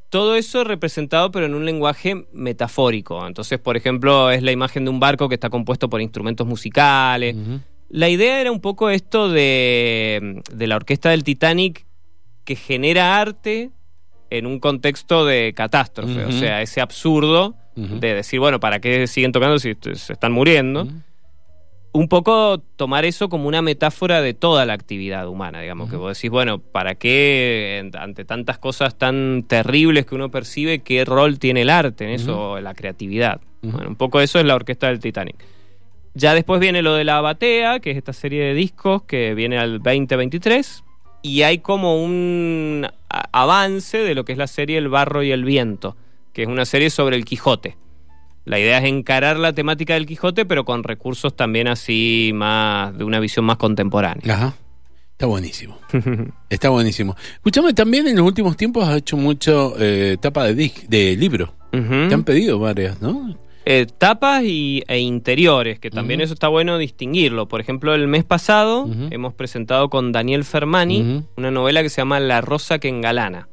Todo 0.10 0.36
eso 0.36 0.63
representado 0.63 1.31
pero 1.31 1.45
en 1.45 1.53
un 1.53 1.65
lenguaje 1.65 2.27
metafórico. 2.31 3.25
Entonces, 3.27 3.60
por 3.60 3.77
ejemplo, 3.77 4.31
es 4.31 4.41
la 4.41 4.51
imagen 4.51 4.86
de 4.86 4.91
un 4.91 4.99
barco 4.99 5.27
que 5.29 5.36
está 5.36 5.49
compuesto 5.49 5.89
por 5.89 6.01
instrumentos 6.01 6.47
musicales. 6.47 7.36
La 7.89 8.10
idea 8.10 8.41
era 8.41 8.51
un 8.51 8.62
poco 8.62 8.89
esto 8.89 9.29
de, 9.29 10.41
de 10.51 10.67
la 10.67 10.75
orquesta 10.75 11.10
del 11.10 11.23
Titanic 11.23 11.86
que 12.43 12.55
genera 12.55 13.19
arte 13.19 13.71
en 14.29 14.45
un 14.45 14.60
contexto 14.60 15.25
de 15.25 15.53
catástrofe. 15.55 16.25
O 16.25 16.31
sea, 16.31 16.62
ese 16.62 16.81
absurdo 16.81 17.55
de 17.75 18.15
decir, 18.15 18.39
bueno, 18.39 18.60
¿para 18.60 18.79
qué 18.79 19.07
siguen 19.07 19.31
tocando 19.31 19.60
si 19.60 19.75
se 19.93 20.13
están 20.13 20.31
muriendo? 20.31 20.88
Un 21.97 22.07
poco 22.07 22.60
tomar 22.75 23.05
eso 23.05 23.27
como 23.27 23.47
una 23.47 23.62
metáfora 23.62 24.21
de 24.21 24.33
toda 24.33 24.65
la 24.65 24.73
actividad 24.73 25.27
humana, 25.27 25.62
digamos, 25.62 25.89
que 25.89 25.95
vos 25.95 26.15
decís, 26.15 26.29
bueno, 26.29 26.60
¿para 26.60 26.95
qué 26.95 27.89
ante 27.97 28.23
tantas 28.23 28.60
cosas 28.60 28.97
tan 28.97 29.43
terribles 29.47 30.05
que 30.05 30.13
uno 30.13 30.29
percibe, 30.29 30.79
qué 30.79 31.05
rol 31.05 31.39
tiene 31.39 31.62
el 31.62 31.69
arte 31.69 32.05
en 32.05 32.12
eso, 32.12 32.60
la 32.62 32.73
creatividad? 32.75 33.41
Bueno, 33.63 33.89
un 33.89 33.95
poco 33.95 34.21
eso 34.21 34.39
es 34.39 34.45
la 34.45 34.55
orquesta 34.55 34.88
del 34.88 34.99
Titanic. 34.99 35.38
Ya 36.13 36.33
después 36.33 36.60
viene 36.60 36.81
lo 36.81 36.93
de 36.93 37.03
la 37.03 37.19
Batea, 37.21 37.79
que 37.79 37.91
es 37.91 37.97
esta 37.97 38.13
serie 38.13 38.43
de 38.43 38.53
discos 38.53 39.03
que 39.03 39.33
viene 39.33 39.57
al 39.57 39.79
2023, 39.79 40.83
y 41.23 41.41
hay 41.41 41.57
como 41.57 42.03
un 42.03 42.88
avance 43.10 43.97
de 43.97 44.13
lo 44.13 44.23
que 44.23 44.33
es 44.33 44.38
la 44.38 44.47
serie 44.47 44.77
El 44.77 44.89
barro 44.89 45.23
y 45.23 45.31
el 45.31 45.43
viento 45.43 45.95
que 46.38 46.43
es 46.43 46.49
una 46.49 46.65
serie 46.65 46.91
sobre 46.91 47.15
el 47.15 47.25
Quijote. 47.25 47.77
La 48.47 48.57
idea 48.60 48.77
es 48.77 48.86
encarar 48.86 49.38
la 49.38 49.51
temática 49.51 49.95
del 49.95 50.05
Quijote, 50.05 50.45
pero 50.45 50.63
con 50.63 50.83
recursos 50.83 51.36
también 51.36 51.67
así 51.67 52.31
más 52.33 52.97
de 52.97 53.03
una 53.03 53.19
visión 53.19 53.43
más 53.43 53.57
contemporánea. 53.57 54.33
Ajá. 54.33 54.55
Está 55.12 55.25
buenísimo. 55.25 55.77
Está 56.49 56.69
buenísimo. 56.69 57.15
Escuchame, 57.33 57.73
también 57.73 58.07
en 58.07 58.15
los 58.15 58.25
últimos 58.25 58.55
tiempos 58.55 58.88
has 58.88 58.97
hecho 58.97 59.17
mucho 59.17 59.75
eh, 59.77 60.15
tapa 60.21 60.45
de, 60.45 60.55
disc, 60.55 60.83
de 60.88 61.17
libro. 61.17 61.55
Te 61.71 62.13
han 62.13 62.23
pedido 62.23 62.57
varias, 62.57 63.01
¿no? 63.01 63.38
Eh, 63.65 63.86
tapas 63.86 64.43
y, 64.45 64.81
e 64.88 64.99
interiores, 64.99 65.77
que 65.77 65.91
también 65.91 66.21
eso 66.21 66.33
está 66.33 66.47
bueno 66.47 66.77
distinguirlo. 66.77 67.49
Por 67.49 67.60
ejemplo, 67.60 67.93
el 67.93 68.07
mes 68.07 68.23
pasado 68.23 68.89
hemos 69.12 69.33
presentado 69.33 69.89
con 69.89 70.13
Daniel 70.13 70.45
Fermani 70.45 71.25
una 71.36 71.51
novela 71.51 71.83
que 71.83 71.89
se 71.89 71.99
llama 71.99 72.21
La 72.21 72.39
Rosa 72.39 72.79
que 72.79 72.88
engalana, 72.88 73.49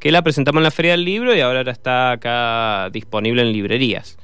que 0.00 0.10
la 0.10 0.22
presentamos 0.22 0.60
en 0.60 0.64
la 0.64 0.70
Feria 0.70 0.92
del 0.92 1.04
Libro 1.04 1.36
y 1.36 1.40
ahora 1.40 1.70
está 1.70 2.12
acá 2.12 2.88
disponible 2.90 3.42
en 3.42 3.52
librerías. 3.52 4.16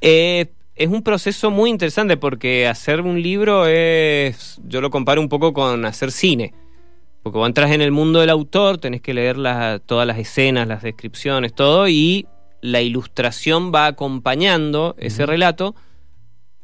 Eh, 0.00 0.52
es 0.74 0.88
un 0.88 1.02
proceso 1.02 1.50
muy 1.50 1.70
interesante 1.70 2.16
porque 2.16 2.66
hacer 2.66 3.00
un 3.00 3.22
libro 3.22 3.66
es, 3.66 4.60
yo 4.66 4.80
lo 4.80 4.90
comparo 4.90 5.20
un 5.20 5.28
poco 5.28 5.52
con 5.52 5.84
hacer 5.86 6.12
cine. 6.12 6.52
Porque 7.22 7.38
vos 7.38 7.48
entras 7.48 7.72
en 7.72 7.80
el 7.80 7.92
mundo 7.92 8.20
del 8.20 8.30
autor, 8.30 8.78
tenés 8.78 9.00
que 9.00 9.14
leer 9.14 9.36
las- 9.38 9.80
todas 9.84 10.06
las 10.06 10.18
escenas, 10.18 10.68
las 10.68 10.82
descripciones, 10.82 11.54
todo, 11.54 11.88
y 11.88 12.26
la 12.60 12.82
ilustración 12.82 13.72
va 13.74 13.86
acompañando 13.86 14.94
ese 14.98 15.24
relato, 15.26 15.74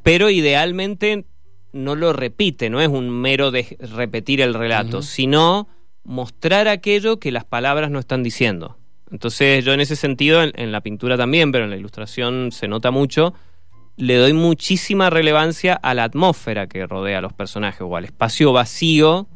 pero 0.03 0.29
idealmente 0.29 1.25
no 1.71 1.95
lo 1.95 2.13
repite, 2.13 2.69
no 2.69 2.81
es 2.81 2.87
un 2.87 3.09
mero 3.09 3.51
de 3.51 3.77
repetir 3.79 4.41
el 4.41 4.53
relato, 4.53 5.01
sino 5.01 5.67
mostrar 6.03 6.67
aquello 6.67 7.19
que 7.19 7.31
las 7.31 7.45
palabras 7.45 7.89
no 7.89 7.99
están 7.99 8.21
diciendo. 8.21 8.77
Entonces 9.11 9.63
yo 9.63 9.73
en 9.73 9.79
ese 9.79 9.95
sentido, 9.95 10.41
en, 10.41 10.51
en 10.55 10.71
la 10.71 10.81
pintura 10.81 11.17
también, 11.17 11.51
pero 11.51 11.65
en 11.65 11.69
la 11.69 11.77
ilustración 11.77 12.51
se 12.51 12.67
nota 12.67 12.91
mucho, 12.91 13.33
le 13.95 14.15
doy 14.17 14.33
muchísima 14.33 15.09
relevancia 15.09 15.73
a 15.75 15.93
la 15.93 16.03
atmósfera 16.03 16.67
que 16.67 16.87
rodea 16.87 17.19
a 17.19 17.21
los 17.21 17.33
personajes 17.33 17.81
o 17.81 17.95
al 17.95 18.05
espacio 18.05 18.51
vacío 18.53 19.27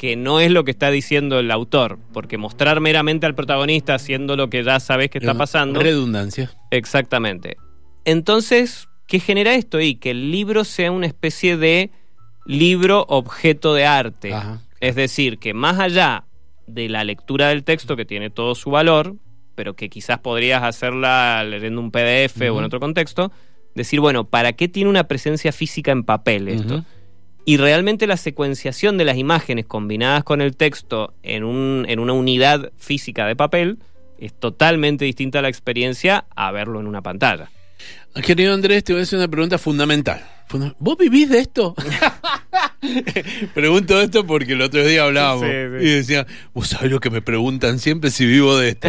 que 0.00 0.16
no 0.16 0.40
es 0.40 0.50
lo 0.50 0.64
que 0.64 0.70
está 0.70 0.90
diciendo 0.90 1.38
el 1.38 1.50
autor, 1.50 1.98
porque 2.14 2.38
mostrar 2.38 2.80
meramente 2.80 3.26
al 3.26 3.34
protagonista 3.34 3.94
haciendo 3.94 4.34
lo 4.34 4.48
que 4.48 4.64
ya 4.64 4.80
sabes 4.80 5.10
que 5.10 5.18
está 5.18 5.34
pasando. 5.34 5.78
Redundancia. 5.78 6.50
Exactamente. 6.70 7.58
Entonces, 8.06 8.88
¿qué 9.06 9.20
genera 9.20 9.54
esto? 9.54 9.78
Y 9.78 9.96
que 9.96 10.12
el 10.12 10.30
libro 10.30 10.64
sea 10.64 10.90
una 10.90 11.06
especie 11.06 11.58
de 11.58 11.90
libro 12.46 13.04
objeto 13.10 13.74
de 13.74 13.84
arte. 13.84 14.32
Ajá. 14.32 14.62
Es 14.80 14.94
decir, 14.94 15.38
que 15.38 15.52
más 15.52 15.78
allá 15.78 16.24
de 16.70 16.88
la 16.88 17.04
lectura 17.04 17.48
del 17.48 17.64
texto, 17.64 17.96
que 17.96 18.04
tiene 18.04 18.30
todo 18.30 18.54
su 18.54 18.70
valor, 18.70 19.16
pero 19.54 19.74
que 19.74 19.88
quizás 19.90 20.18
podrías 20.20 20.62
hacerla 20.62 21.44
leyendo 21.44 21.80
un 21.80 21.90
PDF 21.90 22.40
o 22.50 22.58
en 22.58 22.64
otro 22.64 22.80
contexto, 22.80 23.30
decir, 23.74 24.00
bueno, 24.00 24.24
¿para 24.24 24.52
qué 24.54 24.68
tiene 24.68 24.88
una 24.90 25.04
presencia 25.04 25.52
física 25.52 25.92
en 25.92 26.04
papel 26.04 26.48
esto? 26.48 26.84
Y 27.46 27.56
realmente 27.56 28.06
la 28.06 28.16
secuenciación 28.16 28.96
de 28.98 29.04
las 29.04 29.16
imágenes 29.16 29.66
combinadas 29.66 30.24
con 30.24 30.40
el 30.40 30.56
texto 30.56 31.14
en, 31.22 31.42
un, 31.44 31.84
en 31.88 31.98
una 31.98 32.12
unidad 32.12 32.70
física 32.76 33.26
de 33.26 33.34
papel 33.36 33.78
es 34.18 34.32
totalmente 34.34 35.04
distinta 35.06 35.38
a 35.38 35.42
la 35.42 35.48
experiencia 35.48 36.26
a 36.36 36.52
verlo 36.52 36.80
en 36.80 36.86
una 36.86 37.00
pantalla. 37.02 37.50
Querido 38.24 38.52
Andrés, 38.52 38.84
te 38.84 38.92
voy 38.92 39.00
a 39.00 39.02
hacer 39.04 39.18
una 39.18 39.28
pregunta 39.28 39.56
fundamental. 39.56 40.20
Funda- 40.48 40.74
¿Vos 40.78 40.98
vivís 40.98 41.30
de 41.30 41.38
esto? 41.38 41.74
Pregunto 43.54 44.00
esto 44.00 44.26
porque 44.26 44.52
el 44.54 44.62
otro 44.62 44.84
día 44.84 45.04
hablábamos 45.04 45.44
Sí, 45.46 45.50
sí. 45.80 45.84
y 45.86 45.90
decía, 45.96 46.26
vos 46.54 46.68
sabés 46.68 46.90
lo 46.90 47.00
que 47.00 47.10
me 47.10 47.22
preguntan 47.22 47.78
siempre 47.78 48.10
si 48.10 48.26
vivo 48.26 48.56
de 48.56 48.70
esto. 48.70 48.88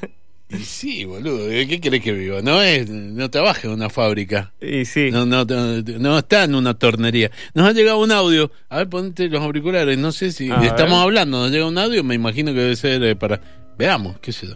y 0.48 0.56
sí, 0.58 1.04
boludo, 1.04 1.46
¿de 1.46 1.66
qué 1.66 1.80
querés 1.80 2.02
que 2.02 2.12
viva? 2.12 2.42
No 2.42 2.62
es, 2.62 2.88
no 2.88 3.30
trabaja 3.30 3.66
en 3.68 3.74
una 3.74 3.88
fábrica. 3.90 4.52
Y 4.60 4.84
sí. 4.84 5.10
No, 5.10 5.26
no, 5.26 5.44
no, 5.44 5.82
no 5.82 6.18
está 6.18 6.44
en 6.44 6.54
una 6.54 6.74
tornería. 6.74 7.30
Nos 7.54 7.66
ha 7.68 7.72
llegado 7.72 7.98
un 8.00 8.12
audio. 8.12 8.50
A 8.68 8.78
ver, 8.78 8.88
ponte 8.88 9.28
los 9.28 9.42
auriculares. 9.42 9.98
No 9.98 10.12
sé 10.12 10.30
si 10.32 10.50
A 10.50 10.56
ver. 10.58 10.68
estamos 10.68 11.02
hablando. 11.02 11.38
Nos 11.40 11.50
llega 11.50 11.66
un 11.66 11.78
audio. 11.78 12.04
Me 12.04 12.14
imagino 12.14 12.52
que 12.52 12.60
debe 12.60 12.76
ser 12.76 13.02
eh, 13.02 13.16
para. 13.16 13.40
Veamos, 13.78 14.18
qué 14.20 14.32
sé 14.32 14.46
yo. 14.48 14.54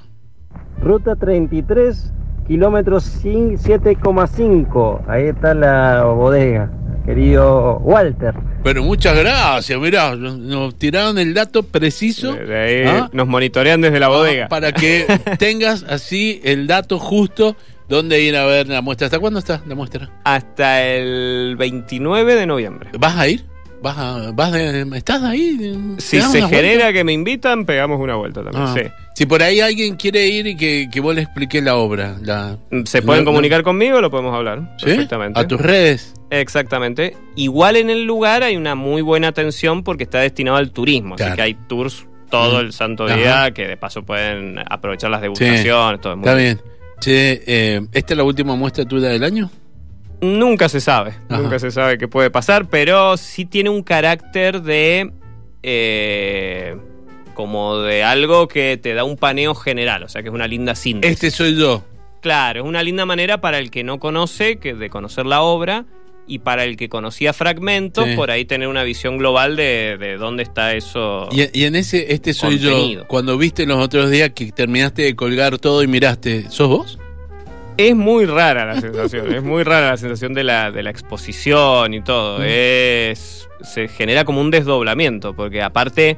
Ruta 0.81 1.17
33, 1.17 2.13
kilómetros 2.47 3.05
7,5. 3.25 5.03
Ahí 5.09 5.25
está 5.25 5.55
la 5.55 6.05
bodega, 6.05 6.71
querido 7.05 7.79
Walter. 7.79 8.35
Pero 8.63 8.83
muchas 8.83 9.17
gracias. 9.17 9.79
Mirá, 9.79 10.17
nos- 10.17 10.77
tiraron 10.77 11.19
el 11.19 11.35
dato 11.35 11.63
preciso. 11.63 12.33
De- 12.33 12.45
de 12.47 12.59
ahí 12.59 12.83
¿Ah? 12.87 13.09
Nos 13.13 13.27
monitorean 13.29 13.81
desde 13.81 14.01
la 14.01 14.09
bodega. 14.09 14.49
Para 14.49 14.73
que 14.73 15.07
tengas 15.39 15.85
así 15.89 16.41
el 16.45 16.67
dato 16.67 16.99
justo 16.99 17.57
donde 17.89 18.21
ir 18.23 18.37
a 18.37 18.45
ver 18.47 18.67
la 18.69 18.81
muestra. 18.83 19.07
¿Hasta 19.07 19.19
cuándo 19.21 19.39
está 19.39 19.63
la 19.67 19.75
muestra? 19.77 20.11
Hasta 20.25 20.83
el 20.83 21.55
29 21.57 22.35
de 22.35 22.47
noviembre. 22.47 22.91
¿Vas 22.99 23.17
a 23.17 23.29
ir? 23.29 23.45
¿Vas 23.83 23.97
a, 23.99 24.31
vas 24.33 24.53
de- 24.53 24.87
¿Estás 24.97 25.23
ahí? 25.23 25.97
Si 25.99 26.17
¿Te 26.17 26.23
das 26.23 26.33
se 26.33 26.43
genera 26.43 26.75
vuelta? 26.85 26.93
que 26.93 27.05
me 27.05 27.13
invitan, 27.13 27.65
pegamos 27.67 28.01
una 28.01 28.15
vuelta 28.17 28.43
también. 28.43 28.65
Ah. 28.65 28.75
sí. 28.77 28.83
Si 29.15 29.27
por 29.27 29.43
ahí 29.43 29.61
alguien 29.61 29.97
quiere 29.97 30.27
ir 30.27 30.47
y 30.47 30.57
que, 30.57 30.89
que 30.93 31.01
vos 31.01 31.15
le 31.15 31.23
expliques 31.23 31.63
la 31.63 31.77
obra. 31.77 32.17
La, 32.23 32.59
Se 32.85 33.01
pueden 33.03 33.25
comunicar 33.25 33.63
conmigo, 33.63 34.01
lo 34.01 34.11
podemos 34.11 34.35
hablar. 34.35 34.75
¿Sí? 34.79 34.87
Perfectamente. 34.87 35.39
A 35.41 35.47
tus 35.49 35.61
redes. 35.61 36.15
Exactamente. 36.31 37.17
Igual 37.35 37.77
en 37.77 37.89
el 37.91 38.05
lugar 38.05 38.43
hay 38.43 38.57
una 38.57 38.75
muy 38.75 39.01
buena 39.03 39.29
atención 39.29 39.83
porque 39.85 40.05
está 40.05 40.19
destinado 40.21 40.57
al 40.59 40.71
turismo. 40.71 41.17
Claro. 41.17 41.33
Así 41.33 41.37
que 41.37 41.43
hay 41.43 41.55
tours 41.67 42.07
todo 42.31 42.59
Mm. 42.59 42.67
el 42.67 42.73
santo 42.73 43.05
Ajá. 43.07 43.15
día 43.17 43.51
que 43.53 43.67
de 43.69 43.77
paso 43.77 44.03
pueden 44.03 44.59
aprovechar 44.69 45.11
las 45.11 45.21
degustaciones. 45.23 46.01
Todo 46.01 46.13
es 46.13 46.19
muy 46.19 46.27
Está 46.29 46.35
bien. 46.35 46.61
Che, 47.01 47.43
eh, 47.47 47.81
¿esta 47.93 48.15
es 48.15 48.17
la 48.19 48.25
última 48.25 48.55
muestra 48.57 48.85
tuya 48.85 49.09
del 49.09 49.23
año? 49.23 49.51
Nunca 50.21 50.69
se 50.69 50.81
sabe, 50.81 51.11
Ajá. 51.29 51.41
nunca 51.43 51.59
se 51.59 51.71
sabe 51.71 51.99
qué 51.99 52.09
puede 52.09 52.31
pasar, 52.31 52.69
pero 52.69 53.17
sí 53.17 53.45
tiene 53.45 53.71
un 53.71 53.83
carácter 53.83 54.63
de. 54.63 55.11
eh, 55.63 56.77
como 57.35 57.81
de 57.81 58.03
algo 58.03 58.49
que 58.49 58.79
te 58.79 58.95
da 58.95 59.05
un 59.05 59.17
paneo 59.19 59.55
general, 59.55 60.03
o 60.05 60.09
sea 60.09 60.23
que 60.23 60.29
es 60.29 60.35
una 60.35 60.47
linda 60.47 60.75
síntesis. 60.75 61.13
Este 61.23 61.31
soy 61.31 61.55
yo. 61.55 61.85
Claro, 62.23 62.63
es 62.63 62.67
una 62.67 62.83
linda 62.83 63.05
manera 63.05 63.43
para 63.43 63.59
el 63.59 63.71
que 63.71 63.85
no 63.85 63.99
conoce 63.99 64.57
que 64.57 64.73
de 64.75 64.89
conocer 64.89 65.27
la 65.27 65.43
obra 65.43 65.85
y 66.27 66.39
para 66.39 66.65
el 66.65 66.77
que 66.79 66.89
conocía 66.89 67.33
fragmentos, 67.35 68.07
Sí. 68.07 68.17
por 68.17 68.31
ahí 68.31 68.47
tener 68.47 68.69
una 68.69 68.85
visión 68.85 69.19
global 69.19 69.55
de, 69.55 69.97
de 70.01 70.17
dónde 70.17 70.45
está 70.45 70.75
eso. 70.75 71.29
Y, 71.31 71.43
y 71.57 71.65
en 71.67 71.77
ese, 71.77 72.13
este 72.15 72.33
soy 72.33 72.59
Contenido. 72.59 73.03
yo. 73.03 73.09
Cuando 73.09 73.37
viste 73.37 73.67
los 73.67 73.79
otros 73.85 74.11
días 74.11 74.31
que 74.35 74.51
terminaste 74.51 75.03
de 75.03 75.15
colgar 75.15 75.59
todo 75.59 75.83
y 75.83 75.87
miraste, 75.89 76.51
¿sos 76.51 76.69
vos? 76.69 76.99
Es 77.77 77.95
muy 77.95 78.25
rara 78.27 78.65
la 78.65 78.81
sensación, 78.81 79.33
es 79.33 79.43
muy 79.43 79.63
rara 79.63 79.91
la 79.91 79.97
sensación 79.97 80.35
de 80.35 80.45
la, 80.45 80.71
de 80.71 80.83
la 80.83 80.91
exposición 80.91 81.95
y 81.95 82.03
todo. 82.03 82.39
Mm. 82.39 82.45
Es, 82.47 83.49
se 83.63 83.89
genera 83.89 84.25
como 84.25 84.41
un 84.41 84.51
desdoblamiento, 84.51 85.35
porque 85.35 85.63
aparte 85.63 86.17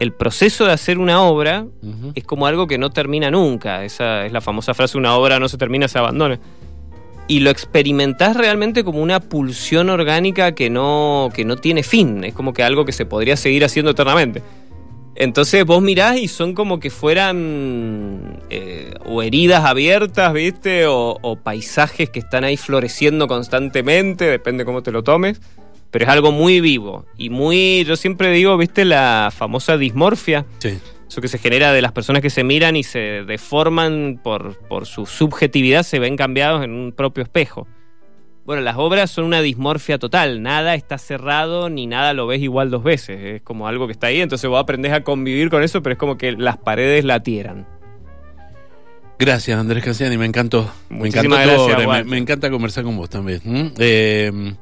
el 0.00 0.12
proceso 0.12 0.64
de 0.66 0.72
hacer 0.72 0.98
una 0.98 1.22
obra 1.22 1.66
Ujú. 1.82 2.12
es 2.14 2.24
como 2.24 2.46
algo 2.46 2.66
que 2.66 2.78
no 2.78 2.90
termina 2.90 3.30
nunca. 3.30 3.84
Esa 3.84 4.26
es 4.26 4.32
la 4.32 4.40
famosa 4.40 4.74
frase, 4.74 4.96
una 4.96 5.14
obra 5.14 5.38
no 5.38 5.48
se 5.48 5.58
termina, 5.58 5.88
se 5.88 5.98
abandona. 5.98 6.38
Y 7.26 7.40
lo 7.40 7.50
experimentás 7.50 8.36
realmente 8.36 8.84
como 8.84 9.02
una 9.02 9.20
pulsión 9.20 9.90
orgánica 9.90 10.54
que 10.54 10.70
no, 10.70 11.30
que 11.34 11.44
no 11.44 11.56
tiene 11.56 11.82
fin. 11.82 12.24
Es 12.24 12.32
como 12.32 12.54
que 12.54 12.62
algo 12.62 12.84
que 12.84 12.92
se 12.92 13.04
podría 13.04 13.36
seguir 13.36 13.64
haciendo 13.64 13.90
eternamente. 13.90 14.42
Entonces 15.20 15.64
vos 15.64 15.82
mirás 15.82 16.16
y 16.16 16.28
son 16.28 16.54
como 16.54 16.78
que 16.78 16.90
fueran 16.90 18.38
eh, 18.50 18.94
o 19.04 19.20
heridas 19.20 19.64
abiertas, 19.64 20.32
¿viste? 20.32 20.86
O, 20.86 21.18
o 21.20 21.34
paisajes 21.34 22.08
que 22.08 22.20
están 22.20 22.44
ahí 22.44 22.56
floreciendo 22.56 23.26
constantemente, 23.26 24.26
depende 24.26 24.64
cómo 24.64 24.84
te 24.84 24.92
lo 24.92 25.02
tomes. 25.02 25.40
Pero 25.90 26.04
es 26.04 26.08
algo 26.08 26.30
muy 26.30 26.60
vivo 26.60 27.04
y 27.16 27.30
muy, 27.30 27.84
yo 27.84 27.96
siempre 27.96 28.30
digo, 28.30 28.56
¿viste? 28.56 28.84
La 28.84 29.32
famosa 29.36 29.76
dismorfia. 29.76 30.46
Sí. 30.60 30.78
Eso 31.08 31.20
que 31.20 31.26
se 31.26 31.38
genera 31.38 31.72
de 31.72 31.82
las 31.82 31.90
personas 31.90 32.22
que 32.22 32.30
se 32.30 32.44
miran 32.44 32.76
y 32.76 32.84
se 32.84 33.24
deforman 33.26 34.20
por, 34.22 34.56
por 34.68 34.86
su 34.86 35.04
subjetividad, 35.04 35.82
se 35.82 35.98
ven 35.98 36.16
cambiados 36.16 36.62
en 36.62 36.70
un 36.70 36.92
propio 36.92 37.24
espejo. 37.24 37.66
Bueno, 38.48 38.62
las 38.62 38.78
obras 38.78 39.10
son 39.10 39.26
una 39.26 39.42
dismorfia 39.42 39.98
total, 39.98 40.40
nada 40.40 40.74
está 40.74 40.96
cerrado 40.96 41.68
ni 41.68 41.86
nada 41.86 42.14
lo 42.14 42.26
ves 42.26 42.40
igual 42.40 42.70
dos 42.70 42.82
veces, 42.82 43.20
es 43.22 43.42
como 43.42 43.68
algo 43.68 43.86
que 43.86 43.92
está 43.92 44.06
ahí, 44.06 44.22
entonces 44.22 44.48
vos 44.48 44.58
aprendés 44.58 44.94
a 44.94 45.04
convivir 45.04 45.50
con 45.50 45.62
eso, 45.62 45.82
pero 45.82 45.92
es 45.92 45.98
como 45.98 46.16
que 46.16 46.32
las 46.32 46.56
paredes 46.56 47.04
latieran. 47.04 47.66
Gracias, 49.18 49.60
Andrés 49.60 49.84
Cassiani, 49.84 50.16
me 50.16 50.24
encantó. 50.24 50.66
Me 50.88 50.96
Muchísimas 50.96 51.44
encantó 51.44 51.56
tu 51.56 51.68
gracias, 51.68 51.86
obra, 51.88 51.98
me, 51.98 52.04
me 52.04 52.16
encanta 52.16 52.50
conversar 52.50 52.84
con 52.84 52.96
vos 52.96 53.10
también. 53.10 53.42
¿m? 53.44 53.72
Eh, 53.76 54.54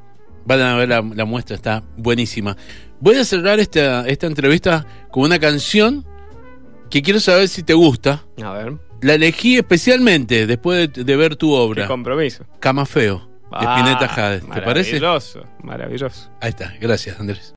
vayan 0.43 0.67
a 0.67 0.75
ver 0.75 0.89
la, 0.89 1.01
la 1.01 1.23
muestra, 1.23 1.55
está 1.55 1.81
buenísima. 1.95 2.57
Voy 2.99 3.15
a 3.15 3.23
cerrar 3.23 3.61
esta, 3.61 4.05
esta 4.05 4.27
entrevista 4.27 4.85
con 5.11 5.23
una 5.23 5.39
canción 5.39 6.03
que 6.89 7.01
quiero 7.01 7.21
saber 7.21 7.47
si 7.47 7.63
te 7.63 7.73
gusta. 7.73 8.25
A 8.43 8.51
ver, 8.51 8.73
La 8.99 9.13
elegí 9.13 9.55
especialmente 9.55 10.45
después 10.45 10.91
de, 10.91 11.05
de 11.05 11.15
ver 11.15 11.37
tu 11.37 11.51
qué 11.51 11.55
obra, 11.55 11.87
compromiso. 11.87 12.45
Cama 12.59 12.85
Feo, 12.85 13.26
de 13.51 13.57
Ah, 13.65 13.77
Spinetta 13.79 14.07
Jade. 14.07 14.39
¿Te 14.41 14.61
parece? 14.61 14.99
Maravilloso, 14.99 15.43
maravilloso. 15.63 16.29
Ahí 16.41 16.49
está, 16.49 16.73
gracias, 16.79 17.19
Andrés. 17.19 17.55